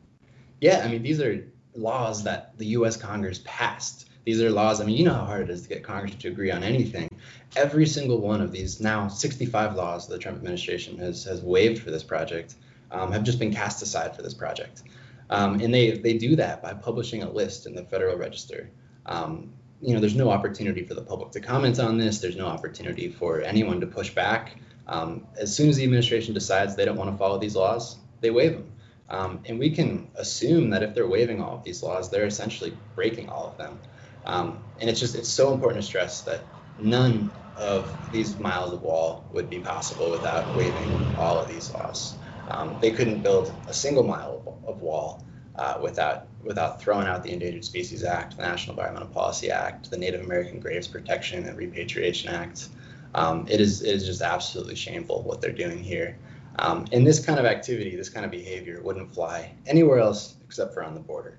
yeah 0.61 0.83
i 0.85 0.89
mean 0.89 1.03
these 1.03 1.21
are 1.21 1.45
laws 1.75 2.23
that 2.23 2.57
the 2.59 2.67
us 2.67 2.97
congress 2.97 3.41
passed 3.45 4.09
these 4.25 4.41
are 4.41 4.51
laws 4.51 4.81
i 4.81 4.85
mean 4.85 4.97
you 4.97 5.05
know 5.05 5.13
how 5.13 5.25
hard 5.25 5.43
it 5.43 5.51
is 5.51 5.63
to 5.63 5.69
get 5.69 5.83
congress 5.83 6.15
to 6.15 6.29
agree 6.29 6.51
on 6.51 6.63
anything 6.63 7.11
every 7.57 7.87
single 7.87 8.21
one 8.21 8.41
of 8.41 8.53
these 8.53 8.81
now 8.81 9.09
65 9.09 9.75
laws 9.75 10.07
the 10.07 10.19
trump 10.19 10.39
administration 10.39 10.97
has 10.99 11.25
has 11.25 11.43
waived 11.43 11.83
for 11.83 11.91
this 11.91 12.05
project 12.05 12.55
um, 12.91 13.13
have 13.13 13.25
just 13.25 13.39
been 13.39 13.53
cast 13.53 13.83
aside 13.83 14.17
for 14.17 14.23
this 14.23 14.35
project. 14.35 14.83
Um, 15.29 15.61
and 15.61 15.75
they, 15.75 15.93
they 15.93 16.19
do 16.19 16.37
that 16.37 16.63
by 16.63 16.75
publishing 16.75 17.23
a 17.23 17.31
list 17.31 17.67
in 17.67 17.75
the 17.75 17.85
Federal 17.85 18.17
Register. 18.17 18.71
Um, 19.05 19.53
you 19.81 19.95
know, 19.95 20.01
there's 20.01 20.17
no 20.17 20.31
opportunity 20.31 20.85
for 20.85 20.95
the 20.95 21.03
public 21.03 21.33
to 21.33 21.41
comment 21.41 21.79
on 21.79 21.99
this. 21.99 22.21
There's 22.21 22.37
no 22.37 22.47
opportunity 22.47 23.11
for 23.11 23.41
anyone 23.41 23.81
to 23.81 23.87
push 23.87 24.11
back. 24.11 24.57
Um, 24.87 25.27
as 25.37 25.55
soon 25.55 25.69
as 25.69 25.77
the 25.77 25.85
administration 25.85 26.33
decides 26.33 26.77
they 26.77 26.85
don't 26.85 26.97
want 26.97 27.11
to 27.11 27.17
follow 27.17 27.39
these 27.39 27.57
laws, 27.57 27.97
they 28.21 28.31
waive 28.31 28.53
them. 28.53 28.73
Um, 29.09 29.43
and 29.47 29.59
we 29.59 29.71
can 29.71 30.11
assume 30.17 30.71
that 30.71 30.83
if 30.83 30.95
they're 30.95 31.07
waiving 31.07 31.41
all 31.41 31.57
of 31.57 31.65
these 31.65 31.83
laws, 31.83 32.11
they're 32.11 32.27
essentially 32.27 32.77
breaking 32.95 33.29
all 33.29 33.47
of 33.49 33.59
them. 33.59 33.79
Um, 34.25 34.65
and 34.81 34.91
it's 34.91 34.99
just 34.99 35.15
it's 35.15 35.29
so 35.29 35.53
important 35.53 35.83
to 35.83 35.87
stress 35.87 36.23
that 36.23 36.41
none 36.81 37.31
of 37.57 38.13
these 38.13 38.37
miles 38.39 38.73
of 38.73 38.83
wall 38.83 39.25
would 39.33 39.49
be 39.49 39.61
possible 39.61 40.11
without 40.11 40.57
waiving 40.57 41.15
all 41.19 41.39
of 41.39 41.49
these 41.49 41.73
laws. 41.73 42.15
Um, 42.49 42.77
they 42.81 42.91
couldn't 42.91 43.23
build 43.23 43.53
a 43.69 43.75
single 43.75 44.05
mile 44.05 44.61
of, 44.67 44.81
wall 44.81 45.25
uh, 45.57 45.79
without 45.83 46.27
without 46.43 46.81
throwing 46.81 47.07
out 47.07 47.23
the 47.23 47.33
Endangered 47.33 47.65
Species 47.65 48.05
Act, 48.05 48.37
the 48.37 48.43
National 48.43 48.77
Environmental 48.77 49.09
Policy 49.09 49.51
Act, 49.51 49.91
the 49.91 49.97
Native 49.97 50.21
American 50.21 50.61
Graves 50.61 50.87
Protection 50.87 51.45
and 51.47 51.57
Repatriation 51.57 52.31
Act. 52.31 52.69
Um, 53.15 53.47
it 53.49 53.61
is 53.61 53.83
it 53.83 53.95
is 53.95 54.07
just 54.07 54.23
absolutely 54.23 54.77
shameful 54.77 55.23
what 55.23 55.41
they're 55.41 55.51
doing 55.53 55.83
here. 55.83 56.19
Um, 56.59 56.87
and 56.93 57.07
this 57.07 57.25
kind 57.25 57.39
of 57.39 57.45
activity, 57.47 57.97
this 57.97 58.09
kind 58.09 58.25
of 58.25 58.31
behavior, 58.31 58.81
wouldn't 58.83 59.13
fly 59.13 59.53
anywhere 59.67 59.99
else 59.99 60.37
except 60.47 60.75
for 60.75 60.83
on 60.85 60.95
the 60.95 61.01
border. 61.01 61.39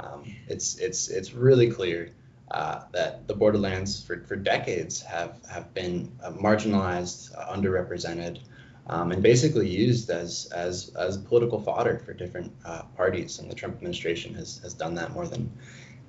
Um, 0.00 0.24
it's 0.48 0.78
it's 0.78 1.08
it's 1.08 1.32
really 1.32 1.70
clear 1.70 2.12
uh, 2.50 2.82
that 2.92 3.26
the 3.28 3.34
borderlands 3.34 4.02
for, 4.02 4.24
for 4.26 4.36
decades 4.36 5.02
have 5.02 5.36
have 5.48 5.72
been 5.74 6.10
uh, 6.22 6.32
marginalized, 6.32 7.36
uh, 7.36 7.54
underrepresented 7.54 8.40
um, 8.88 9.12
and 9.12 9.22
basically 9.22 9.68
used 9.68 10.10
as 10.10 10.46
as 10.54 10.90
as 10.96 11.16
political 11.16 11.60
fodder 11.60 11.98
for 12.04 12.12
different 12.12 12.52
uh, 12.64 12.82
parties. 12.96 13.38
And 13.38 13.50
the 13.50 13.54
Trump 13.54 13.76
administration 13.76 14.34
has 14.34 14.58
has 14.58 14.74
done 14.74 14.94
that 14.96 15.12
more 15.12 15.26
than 15.26 15.52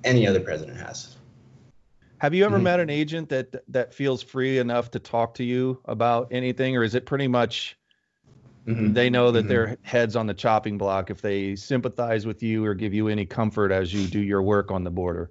any 0.04 0.26
other 0.26 0.40
president 0.40 0.78
has. 0.78 1.16
Have 2.18 2.34
you 2.34 2.44
ever 2.44 2.56
mm-hmm. 2.56 2.64
met 2.64 2.80
an 2.80 2.90
agent 2.90 3.28
that 3.30 3.64
that 3.68 3.94
feels 3.94 4.22
free 4.22 4.58
enough 4.58 4.90
to 4.92 4.98
talk 4.98 5.34
to 5.34 5.44
you 5.44 5.80
about 5.86 6.28
anything, 6.30 6.76
or 6.76 6.82
is 6.82 6.94
it 6.94 7.06
pretty 7.06 7.28
much 7.28 7.78
mm-hmm. 8.66 8.92
they 8.92 9.10
know 9.10 9.30
that 9.30 9.40
mm-hmm. 9.40 9.48
their 9.48 9.78
heads 9.82 10.16
on 10.16 10.26
the 10.26 10.34
chopping 10.34 10.78
block 10.78 11.10
if 11.10 11.22
they 11.22 11.56
sympathize 11.56 12.26
with 12.26 12.42
you 12.42 12.64
or 12.64 12.74
give 12.74 12.92
you 12.92 13.08
any 13.08 13.24
comfort 13.24 13.72
as 13.72 13.92
you 13.92 14.06
do 14.06 14.20
your 14.20 14.42
work 14.42 14.70
on 14.70 14.84
the 14.84 14.90
border? 14.90 15.30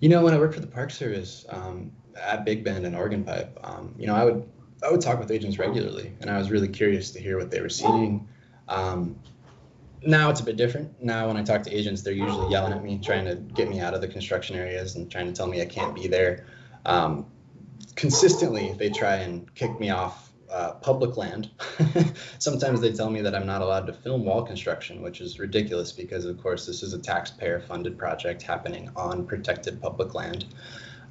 You 0.00 0.08
know, 0.08 0.22
when 0.24 0.34
I 0.34 0.38
worked 0.38 0.54
for 0.54 0.60
the 0.60 0.66
Park 0.66 0.90
Service 0.90 1.46
um, 1.48 1.92
at 2.20 2.44
Big 2.44 2.64
Bend 2.64 2.84
and 2.84 2.94
Organ 2.96 3.24
Pipe, 3.24 3.58
um, 3.62 3.94
you 3.96 4.06
know, 4.06 4.14
I 4.14 4.24
would 4.24 4.48
I 4.84 4.90
would 4.90 5.00
talk 5.00 5.18
with 5.18 5.30
agents 5.30 5.58
regularly, 5.58 6.12
and 6.20 6.30
I 6.30 6.38
was 6.38 6.50
really 6.50 6.68
curious 6.68 7.10
to 7.12 7.20
hear 7.20 7.38
what 7.38 7.50
they 7.50 7.60
were 7.60 7.68
seeing. 7.68 8.28
Um, 8.68 9.18
now 10.02 10.30
it's 10.30 10.40
a 10.40 10.44
bit 10.44 10.56
different. 10.56 11.02
Now 11.02 11.28
when 11.28 11.36
I 11.36 11.42
talk 11.42 11.62
to 11.62 11.74
agents, 11.74 12.02
they're 12.02 12.12
usually 12.12 12.50
yelling 12.50 12.72
at 12.72 12.82
me, 12.82 12.98
trying 13.02 13.24
to 13.24 13.36
get 13.36 13.68
me 13.68 13.80
out 13.80 13.94
of 13.94 14.00
the 14.00 14.08
construction 14.08 14.56
areas 14.56 14.96
and 14.96 15.10
trying 15.10 15.26
to 15.26 15.32
tell 15.32 15.46
me 15.46 15.62
I 15.62 15.66
can't 15.66 15.94
be 15.94 16.06
there. 16.06 16.46
Um, 16.84 17.26
consistently, 17.94 18.74
they 18.78 18.90
try 18.90 19.16
and 19.16 19.52
kick 19.54 19.80
me 19.80 19.90
off 19.90 20.32
uh, 20.50 20.72
public 20.74 21.16
land. 21.16 21.50
Sometimes 22.38 22.80
they 22.80 22.92
tell 22.92 23.10
me 23.10 23.22
that 23.22 23.34
I'm 23.34 23.46
not 23.46 23.62
allowed 23.62 23.86
to 23.86 23.92
film 23.92 24.24
wall 24.24 24.42
construction, 24.42 25.02
which 25.02 25.20
is 25.20 25.38
ridiculous 25.38 25.92
because, 25.92 26.26
of 26.26 26.40
course, 26.40 26.66
this 26.66 26.82
is 26.82 26.92
a 26.92 26.98
taxpayer-funded 26.98 27.98
project 27.98 28.42
happening 28.42 28.90
on 28.94 29.26
protected 29.26 29.80
public 29.80 30.14
land. 30.14 30.44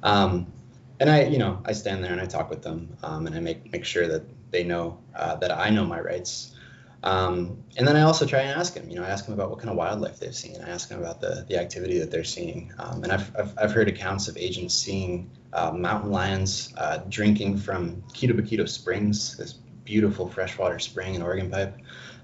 Um, 0.02 0.52
and 1.00 1.10
I, 1.10 1.24
you 1.24 1.38
know, 1.38 1.60
I 1.64 1.72
stand 1.72 2.04
there 2.04 2.12
and 2.12 2.20
I 2.20 2.26
talk 2.26 2.50
with 2.50 2.62
them, 2.62 2.96
um, 3.02 3.26
and 3.26 3.34
I 3.34 3.40
make 3.40 3.72
make 3.72 3.84
sure 3.84 4.06
that 4.08 4.22
they 4.50 4.64
know 4.64 4.98
uh, 5.14 5.36
that 5.36 5.56
I 5.56 5.70
know 5.70 5.84
my 5.84 6.00
rights. 6.00 6.54
Um, 7.02 7.62
and 7.76 7.86
then 7.86 7.96
I 7.96 8.02
also 8.02 8.24
try 8.24 8.40
and 8.40 8.58
ask 8.58 8.72
them, 8.72 8.88
you 8.88 8.96
know, 8.96 9.04
I 9.04 9.08
ask 9.08 9.26
them 9.26 9.34
about 9.34 9.50
what 9.50 9.58
kind 9.58 9.68
of 9.68 9.76
wildlife 9.76 10.18
they've 10.18 10.34
seen. 10.34 10.58
I 10.62 10.70
ask 10.70 10.88
them 10.88 11.00
about 11.00 11.20
the, 11.20 11.44
the 11.46 11.58
activity 11.58 11.98
that 11.98 12.10
they're 12.10 12.24
seeing. 12.24 12.72
Um, 12.78 13.02
and 13.02 13.12
I've, 13.12 13.36
I've, 13.36 13.58
I've, 13.58 13.72
heard 13.72 13.88
accounts 13.88 14.26
of 14.26 14.38
agents 14.38 14.74
seeing 14.74 15.30
uh, 15.52 15.70
mountain 15.72 16.10
lions 16.10 16.72
uh, 16.78 17.00
drinking 17.10 17.58
from 17.58 18.02
Quitobaquito 18.14 18.66
Springs, 18.66 19.36
this 19.36 19.52
beautiful 19.52 20.30
freshwater 20.30 20.78
spring 20.78 21.14
in 21.14 21.20
Organ 21.20 21.50
Pipe 21.50 21.76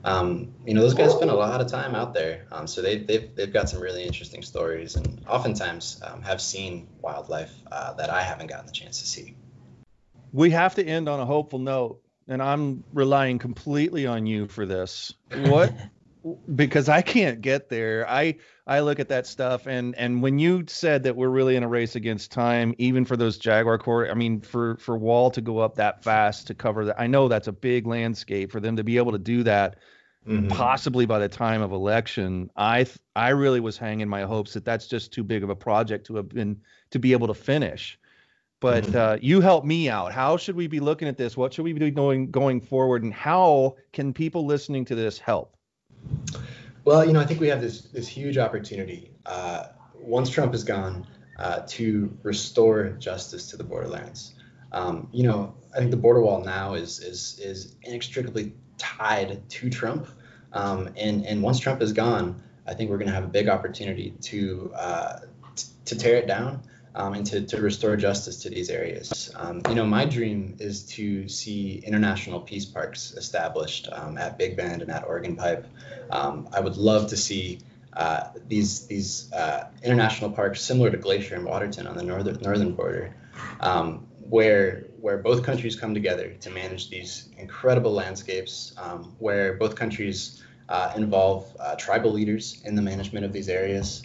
um, 0.04 0.54
you 0.64 0.74
know, 0.74 0.80
those 0.80 0.94
guys 0.94 1.12
spend 1.12 1.30
a 1.30 1.34
lot 1.34 1.60
of 1.60 1.66
time 1.66 1.94
out 1.94 2.14
there. 2.14 2.46
Um, 2.50 2.66
so 2.66 2.80
they, 2.80 2.98
they've, 2.98 3.34
they've 3.34 3.52
got 3.52 3.68
some 3.68 3.80
really 3.80 4.04
interesting 4.04 4.42
stories 4.42 4.96
and 4.96 5.22
oftentimes 5.28 6.00
um, 6.04 6.22
have 6.22 6.40
seen 6.40 6.88
wildlife 7.02 7.52
uh, 7.70 7.92
that 7.94 8.10
I 8.10 8.22
haven't 8.22 8.46
gotten 8.46 8.66
the 8.66 8.72
chance 8.72 9.00
to 9.00 9.06
see. 9.06 9.34
We 10.32 10.50
have 10.50 10.76
to 10.76 10.84
end 10.84 11.08
on 11.08 11.20
a 11.20 11.26
hopeful 11.26 11.58
note, 11.58 12.02
and 12.28 12.40
I'm 12.40 12.84
relying 12.92 13.38
completely 13.38 14.06
on 14.06 14.26
you 14.26 14.46
for 14.46 14.64
this. 14.64 15.12
What 15.34 15.74
because 16.54 16.88
I 16.88 17.02
can't 17.02 17.40
get 17.40 17.68
there. 17.68 18.08
I 18.08 18.36
I 18.66 18.80
look 18.80 19.00
at 19.00 19.08
that 19.08 19.26
stuff 19.26 19.66
and 19.66 19.94
and 19.96 20.22
when 20.22 20.38
you 20.38 20.64
said 20.66 21.02
that 21.04 21.16
we're 21.16 21.28
really 21.28 21.56
in 21.56 21.62
a 21.62 21.68
race 21.68 21.96
against 21.96 22.30
time, 22.30 22.74
even 22.78 23.04
for 23.04 23.16
those 23.16 23.38
Jaguar 23.38 23.78
core, 23.78 24.10
I 24.10 24.14
mean 24.14 24.40
for 24.40 24.76
for 24.76 24.98
Wall 24.98 25.30
to 25.30 25.40
go 25.40 25.58
up 25.58 25.76
that 25.76 26.02
fast 26.02 26.46
to 26.48 26.54
cover 26.54 26.84
that, 26.86 27.00
I 27.00 27.06
know 27.06 27.28
that's 27.28 27.48
a 27.48 27.52
big 27.52 27.86
landscape 27.86 28.52
for 28.52 28.60
them 28.60 28.76
to 28.76 28.84
be 28.84 28.96
able 28.96 29.12
to 29.12 29.18
do 29.18 29.42
that. 29.44 29.76
Mm-hmm. 30.28 30.48
Possibly 30.48 31.06
by 31.06 31.18
the 31.18 31.28
time 31.28 31.62
of 31.62 31.72
election, 31.72 32.50
I 32.54 32.86
I 33.16 33.30
really 33.30 33.60
was 33.60 33.78
hanging 33.78 34.08
my 34.08 34.22
hopes 34.22 34.52
that 34.52 34.66
that's 34.66 34.86
just 34.86 35.12
too 35.12 35.24
big 35.24 35.42
of 35.42 35.48
a 35.48 35.56
project 35.56 36.06
to 36.06 36.16
have 36.16 36.28
been 36.28 36.60
to 36.90 36.98
be 36.98 37.12
able 37.12 37.26
to 37.28 37.34
finish. 37.34 37.98
But 38.60 38.84
mm-hmm. 38.84 38.96
uh, 38.96 39.16
you 39.22 39.40
help 39.40 39.64
me 39.64 39.88
out. 39.88 40.12
How 40.12 40.36
should 40.36 40.56
we 40.56 40.66
be 40.66 40.80
looking 40.80 41.08
at 41.08 41.16
this? 41.16 41.36
What 41.38 41.54
should 41.54 41.64
we 41.64 41.72
be 41.72 41.90
doing 41.90 42.30
going 42.30 42.60
forward? 42.60 43.02
And 43.02 43.14
how 43.14 43.76
can 43.94 44.12
people 44.12 44.44
listening 44.44 44.84
to 44.84 44.94
this 44.94 45.18
help? 45.18 45.56
Well, 46.84 47.04
you 47.04 47.12
know, 47.12 47.20
I 47.20 47.26
think 47.26 47.40
we 47.40 47.48
have 47.48 47.60
this 47.60 47.82
this 47.82 48.08
huge 48.08 48.38
opportunity. 48.38 49.10
Uh, 49.26 49.66
once 49.94 50.30
Trump 50.30 50.54
is 50.54 50.64
gone 50.64 51.06
uh, 51.38 51.60
to 51.66 52.16
restore 52.22 52.90
justice 52.98 53.48
to 53.50 53.56
the 53.56 53.64
borderlands. 53.64 54.34
Um, 54.72 55.08
you 55.12 55.24
know, 55.24 55.54
I 55.74 55.78
think 55.78 55.90
the 55.90 55.96
border 55.96 56.20
wall 56.20 56.42
now 56.42 56.74
is 56.74 57.00
is 57.00 57.38
is 57.42 57.76
inextricably 57.82 58.52
tied 58.78 59.48
to 59.48 59.70
Trump, 59.70 60.08
um, 60.52 60.90
and 60.96 61.24
and 61.26 61.42
once 61.42 61.58
Trump 61.58 61.82
is 61.82 61.92
gone, 61.92 62.42
I 62.66 62.74
think 62.74 62.90
we're 62.90 62.98
going 62.98 63.08
to 63.08 63.14
have 63.14 63.24
a 63.24 63.28
big 63.28 63.48
opportunity 63.48 64.10
to 64.20 64.72
uh, 64.74 65.18
t- 65.56 65.68
to 65.86 65.96
tear 65.96 66.16
it 66.16 66.26
down 66.26 66.62
um, 66.94 67.14
and 67.14 67.26
to, 67.26 67.42
to 67.42 67.60
restore 67.60 67.96
justice 67.96 68.42
to 68.42 68.50
these 68.50 68.70
areas. 68.70 69.30
Um, 69.36 69.62
you 69.68 69.74
know, 69.74 69.86
my 69.86 70.04
dream 70.04 70.56
is 70.58 70.84
to 70.94 71.28
see 71.28 71.82
international 71.86 72.40
peace 72.40 72.64
parks 72.64 73.12
established 73.12 73.88
um, 73.92 74.18
at 74.18 74.38
Big 74.38 74.56
Bend 74.56 74.82
and 74.82 74.90
at 74.90 75.04
Organ 75.04 75.36
Pipe. 75.36 75.66
Um, 76.10 76.48
I 76.52 76.60
would 76.60 76.76
love 76.76 77.08
to 77.08 77.16
see 77.16 77.60
uh, 77.92 78.28
these 78.48 78.86
these 78.86 79.32
uh, 79.32 79.68
international 79.82 80.30
parks 80.30 80.62
similar 80.62 80.90
to 80.90 80.96
Glacier 80.96 81.34
and 81.34 81.44
Waterton 81.44 81.86
on 81.86 81.96
the 81.96 82.02
northern 82.02 82.40
northern 82.40 82.72
border, 82.72 83.14
um, 83.60 84.06
where 84.28 84.84
where 85.00 85.18
both 85.18 85.42
countries 85.42 85.76
come 85.76 85.94
together 85.94 86.34
to 86.40 86.50
manage 86.50 86.90
these 86.90 87.28
incredible 87.38 87.92
landscapes, 87.92 88.74
um, 88.76 89.14
where 89.18 89.54
both 89.54 89.74
countries 89.74 90.42
uh, 90.68 90.92
involve 90.96 91.56
uh, 91.58 91.74
tribal 91.76 92.12
leaders 92.12 92.62
in 92.64 92.74
the 92.74 92.82
management 92.82 93.24
of 93.24 93.32
these 93.32 93.48
areas. 93.48 94.02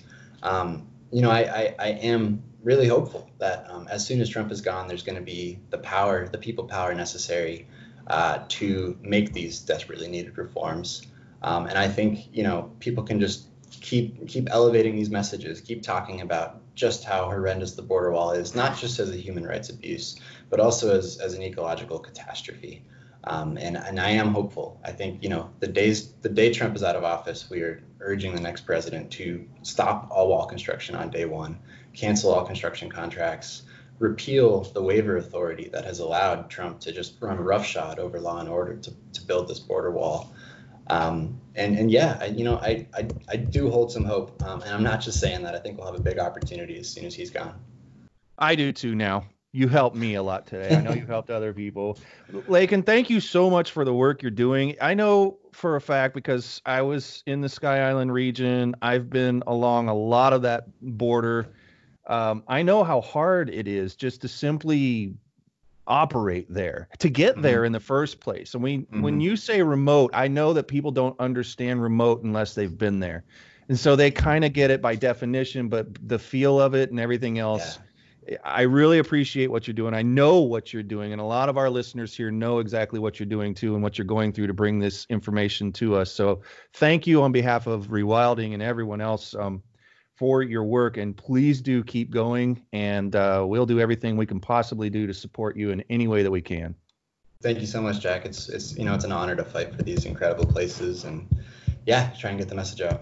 you 1.11 1.21
know, 1.21 1.29
I, 1.29 1.41
I, 1.41 1.75
I 1.79 1.87
am 1.89 2.43
really 2.65 2.87
hopeful 2.87 3.29
that 3.37 3.69
um, 3.69 3.87
as 3.89 4.05
soon 4.05 4.19
as 4.19 4.27
Trump 4.27 4.51
is 4.51 4.59
gone, 4.59 4.87
there's 4.87 5.03
going 5.03 5.15
to 5.15 5.21
be 5.21 5.59
the 5.69 5.77
power, 5.77 6.27
the 6.27 6.37
people 6.37 6.65
power 6.65 6.93
necessary 6.93 7.67
uh, 8.07 8.39
to 8.49 8.97
make 9.01 9.31
these 9.31 9.59
desperately 9.59 10.07
needed 10.07 10.37
reforms. 10.37 11.03
Um, 11.43 11.67
and 11.67 11.77
I 11.77 11.87
think 11.87 12.27
you 12.33 12.43
know 12.43 12.71
people 12.79 13.03
can 13.03 13.19
just 13.19 13.45
keep 13.69 14.27
keep 14.27 14.49
elevating 14.49 14.95
these 14.95 15.11
messages, 15.11 15.61
keep 15.61 15.83
talking 15.83 16.21
about 16.21 16.59
just 16.73 17.03
how 17.03 17.25
horrendous 17.25 17.73
the 17.73 17.83
border 17.83 18.11
wall 18.11 18.31
is, 18.31 18.55
not 18.55 18.77
just 18.77 18.99
as 18.99 19.11
a 19.11 19.15
human 19.15 19.45
rights 19.45 19.69
abuse, 19.69 20.19
but 20.49 20.59
also 20.59 20.97
as, 20.97 21.17
as 21.19 21.35
an 21.35 21.43
ecological 21.43 21.99
catastrophe. 21.99 22.83
Um, 23.23 23.57
and, 23.57 23.77
and 23.77 23.99
I 23.99 24.09
am 24.09 24.33
hopeful. 24.33 24.79
I 24.83 24.91
think 24.91 25.21
you 25.21 25.29
know 25.29 25.51
the 25.59 25.67
days 25.67 26.13
the 26.23 26.29
day 26.29 26.51
Trump 26.51 26.75
is 26.75 26.81
out 26.81 26.95
of 26.95 27.03
office, 27.03 27.47
we 27.47 27.61
are 27.61 27.83
urging 27.99 28.33
the 28.33 28.41
next 28.41 28.61
president 28.61 29.11
to 29.11 29.45
stop 29.61 30.07
all 30.09 30.29
wall 30.29 30.47
construction 30.47 30.95
on 30.95 31.11
day 31.11 31.25
one 31.25 31.59
cancel 31.95 32.33
all 32.33 32.45
construction 32.45 32.89
contracts, 32.89 33.63
repeal 33.99 34.61
the 34.61 34.81
waiver 34.81 35.17
authority 35.17 35.69
that 35.69 35.85
has 35.85 35.99
allowed 35.99 36.49
Trump 36.49 36.79
to 36.81 36.91
just 36.91 37.21
run 37.21 37.39
roughshod 37.39 37.99
over 37.99 38.19
law 38.19 38.39
and 38.39 38.49
order 38.49 38.75
to, 38.75 38.93
to 39.13 39.21
build 39.25 39.47
this 39.47 39.59
border 39.59 39.91
wall. 39.91 40.33
Um, 40.87 41.41
and 41.55 41.77
and 41.77 41.89
yeah, 41.89 42.17
I, 42.21 42.25
you 42.25 42.43
know, 42.43 42.57
I, 42.57 42.87
I 42.93 43.07
I 43.29 43.35
do 43.37 43.71
hold 43.71 43.91
some 43.91 44.03
hope, 44.03 44.43
um, 44.43 44.61
and 44.61 44.71
I'm 44.71 44.83
not 44.83 45.01
just 45.01 45.19
saying 45.19 45.41
that. 45.43 45.55
I 45.55 45.59
think 45.59 45.77
we'll 45.77 45.87
have 45.87 45.99
a 45.99 46.03
big 46.03 46.19
opportunity 46.19 46.77
as 46.77 46.87
soon 46.87 47.05
as 47.05 47.15
he's 47.15 47.31
gone. 47.31 47.55
I 48.37 48.55
do 48.55 48.71
too. 48.71 48.93
Now 48.93 49.25
you 49.55 49.69
helped 49.69 49.95
me 49.95 50.15
a 50.15 50.21
lot 50.21 50.45
today. 50.45 50.75
I 50.75 50.81
know 50.81 50.91
you've 50.91 51.07
helped 51.07 51.29
other 51.29 51.53
people. 51.53 51.97
Laiken, 52.29 52.85
thank 52.85 53.09
you 53.09 53.21
so 53.21 53.49
much 53.49 53.71
for 53.71 53.85
the 53.85 53.93
work 53.93 54.21
you're 54.21 54.29
doing. 54.29 54.75
I 54.81 54.93
know 54.93 55.37
for 55.53 55.77
a 55.77 55.81
fact 55.81 56.13
because 56.13 56.61
I 56.65 56.81
was 56.81 57.23
in 57.25 57.39
the 57.39 57.47
Sky 57.47 57.87
Island 57.87 58.11
region. 58.11 58.75
I've 58.81 59.09
been 59.09 59.43
along 59.47 59.87
a 59.87 59.93
lot 59.93 60.33
of 60.33 60.41
that 60.41 60.65
border 60.81 61.47
um, 62.07 62.43
I 62.47 62.63
know 62.63 62.83
how 62.83 63.01
hard 63.01 63.49
it 63.49 63.67
is 63.67 63.95
just 63.95 64.21
to 64.21 64.27
simply 64.27 65.13
operate 65.87 66.47
there 66.49 66.87
to 66.99 67.09
get 67.09 67.33
mm-hmm. 67.33 67.41
there 67.41 67.65
in 67.65 67.71
the 67.71 67.79
first 67.79 68.19
place. 68.19 68.53
And 68.53 68.63
we, 68.63 68.79
mm-hmm. 68.79 69.01
when 69.01 69.21
you 69.21 69.35
say 69.35 69.61
remote, 69.61 70.11
I 70.13 70.27
know 70.27 70.53
that 70.53 70.67
people 70.67 70.91
don't 70.91 71.19
understand 71.19 71.81
remote 71.81 72.23
unless 72.23 72.55
they've 72.55 72.77
been 72.77 72.99
there. 72.99 73.23
And 73.69 73.79
so 73.79 73.95
they 73.95 74.11
kind 74.11 74.45
of 74.45 74.53
get 74.53 74.71
it 74.71 74.81
by 74.81 74.95
definition, 74.95 75.69
but 75.69 75.87
the 76.07 76.19
feel 76.19 76.59
of 76.61 76.75
it 76.75 76.91
and 76.91 76.99
everything 76.99 77.39
else. 77.39 77.77
Yeah. 77.77 77.81
I 78.43 78.61
really 78.61 78.97
appreciate 78.97 79.51
what 79.51 79.67
you're 79.67 79.75
doing. 79.75 79.93
I 79.93 80.01
know 80.01 80.39
what 80.39 80.73
you're 80.73 80.81
doing, 80.81 81.11
and 81.11 81.21
a 81.21 81.25
lot 81.25 81.47
of 81.47 81.57
our 81.57 81.69
listeners 81.69 82.15
here 82.15 82.31
know 82.31 82.57
exactly 82.57 82.99
what 82.99 83.19
you're 83.19 83.27
doing 83.27 83.53
too 83.53 83.75
and 83.75 83.83
what 83.83 83.99
you're 83.99 84.05
going 84.05 84.33
through 84.33 84.47
to 84.47 84.53
bring 84.53 84.79
this 84.79 85.05
information 85.11 85.71
to 85.73 85.95
us. 85.95 86.11
So, 86.11 86.41
thank 86.73 87.05
you 87.05 87.21
on 87.21 87.31
behalf 87.31 87.67
of 87.67 87.89
Rewilding 87.89 88.53
and 88.53 88.63
everyone 88.63 88.99
else. 88.99 89.35
Um, 89.35 89.61
for 90.15 90.41
your 90.41 90.63
work 90.63 90.97
and 90.97 91.15
please 91.15 91.61
do 91.61 91.83
keep 91.83 92.09
going 92.09 92.61
and 92.73 93.15
uh, 93.15 93.43
we'll 93.45 93.65
do 93.65 93.79
everything 93.79 94.15
we 94.15 94.25
can 94.25 94.39
possibly 94.39 94.89
do 94.89 95.05
to 95.05 95.13
support 95.13 95.57
you 95.57 95.71
in 95.71 95.83
any 95.89 96.07
way 96.07 96.23
that 96.23 96.31
we 96.31 96.41
can. 96.41 96.73
Thank 97.41 97.59
you 97.59 97.67
so 97.67 97.81
much 97.81 97.99
jack. 97.99 98.25
It's 98.25 98.49
it's 98.49 98.77
you 98.77 98.85
know 98.85 98.95
it's 98.95 99.03
an 99.03 99.11
honor 99.11 99.35
to 99.35 99.43
fight 99.43 99.75
for 99.75 99.83
these 99.83 100.05
incredible 100.05 100.45
places 100.45 101.03
and 101.03 101.27
yeah 101.85 102.09
try 102.17 102.31
and 102.31 102.39
get 102.39 102.49
the 102.49 102.55
message 102.55 102.81
out. 102.81 103.01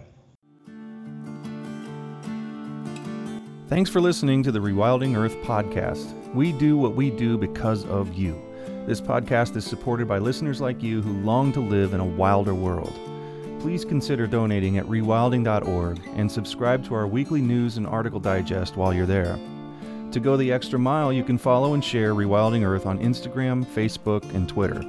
Thanks 3.70 3.90
for 3.90 4.02
listening 4.02 4.44
to 4.44 4.52
the 4.52 4.60
rewilding 4.60 5.16
earth 5.16 5.36
podcast. 5.44 6.14
We 6.34 6.52
do 6.52 6.78
what 6.78 6.96
we 6.96 7.10
do 7.10 7.38
because 7.38 7.86
of 7.86 8.14
you. 8.14 8.40
This 8.86 9.00
podcast 9.00 9.56
is 9.56 9.66
supported 9.66 10.08
by 10.08 10.18
listeners 10.18 10.60
like 10.60 10.84
you 10.84 11.02
who 11.02 11.14
long 11.22 11.54
to 11.54 11.60
live 11.60 11.94
in 11.94 12.00
a 12.00 12.06
wilder 12.06 12.54
world 12.54 13.00
please 13.64 13.86
consider 13.86 14.28
donating 14.28 14.78
at 14.78 14.86
rewilding.org 14.88 15.98
and 16.18 16.30
subscribe 16.30 16.84
to 16.84 16.94
our 16.94 17.08
weekly 17.08 17.40
news 17.40 17.78
and 17.78 17.88
article 17.88 18.20
digest 18.20 18.76
while 18.76 18.94
you're 18.94 19.06
there. 19.06 19.40
To 20.12 20.20
go 20.20 20.36
the 20.36 20.52
extra 20.52 20.78
mile, 20.78 21.14
you 21.14 21.24
can 21.24 21.38
follow 21.38 21.74
and 21.74 21.82
share 21.82 22.14
Rewilding 22.14 22.68
Earth 22.68 22.86
on 22.86 23.00
Instagram, 23.00 23.66
Facebook, 23.66 24.22
and 24.36 24.50
Twitter. 24.50 24.84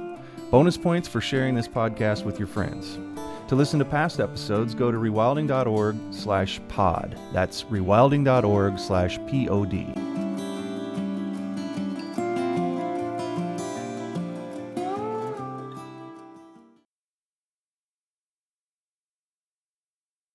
Bonus 0.51 0.75
points 0.75 1.07
for 1.07 1.21
sharing 1.21 1.55
this 1.55 1.69
podcast 1.69 2.25
with 2.25 2.37
your 2.37 2.49
friends. 2.49 2.99
To 3.47 3.55
listen 3.55 3.79
to 3.79 3.85
past 3.85 4.19
episodes, 4.19 4.75
go 4.75 4.91
to 4.91 4.97
rewilding.org 4.97 5.95
slash 6.11 6.59
pod. 6.67 7.17
That's 7.31 7.63
rewilding.org 7.63 8.77
slash 8.77 9.19
P-O-D. 9.29 10.04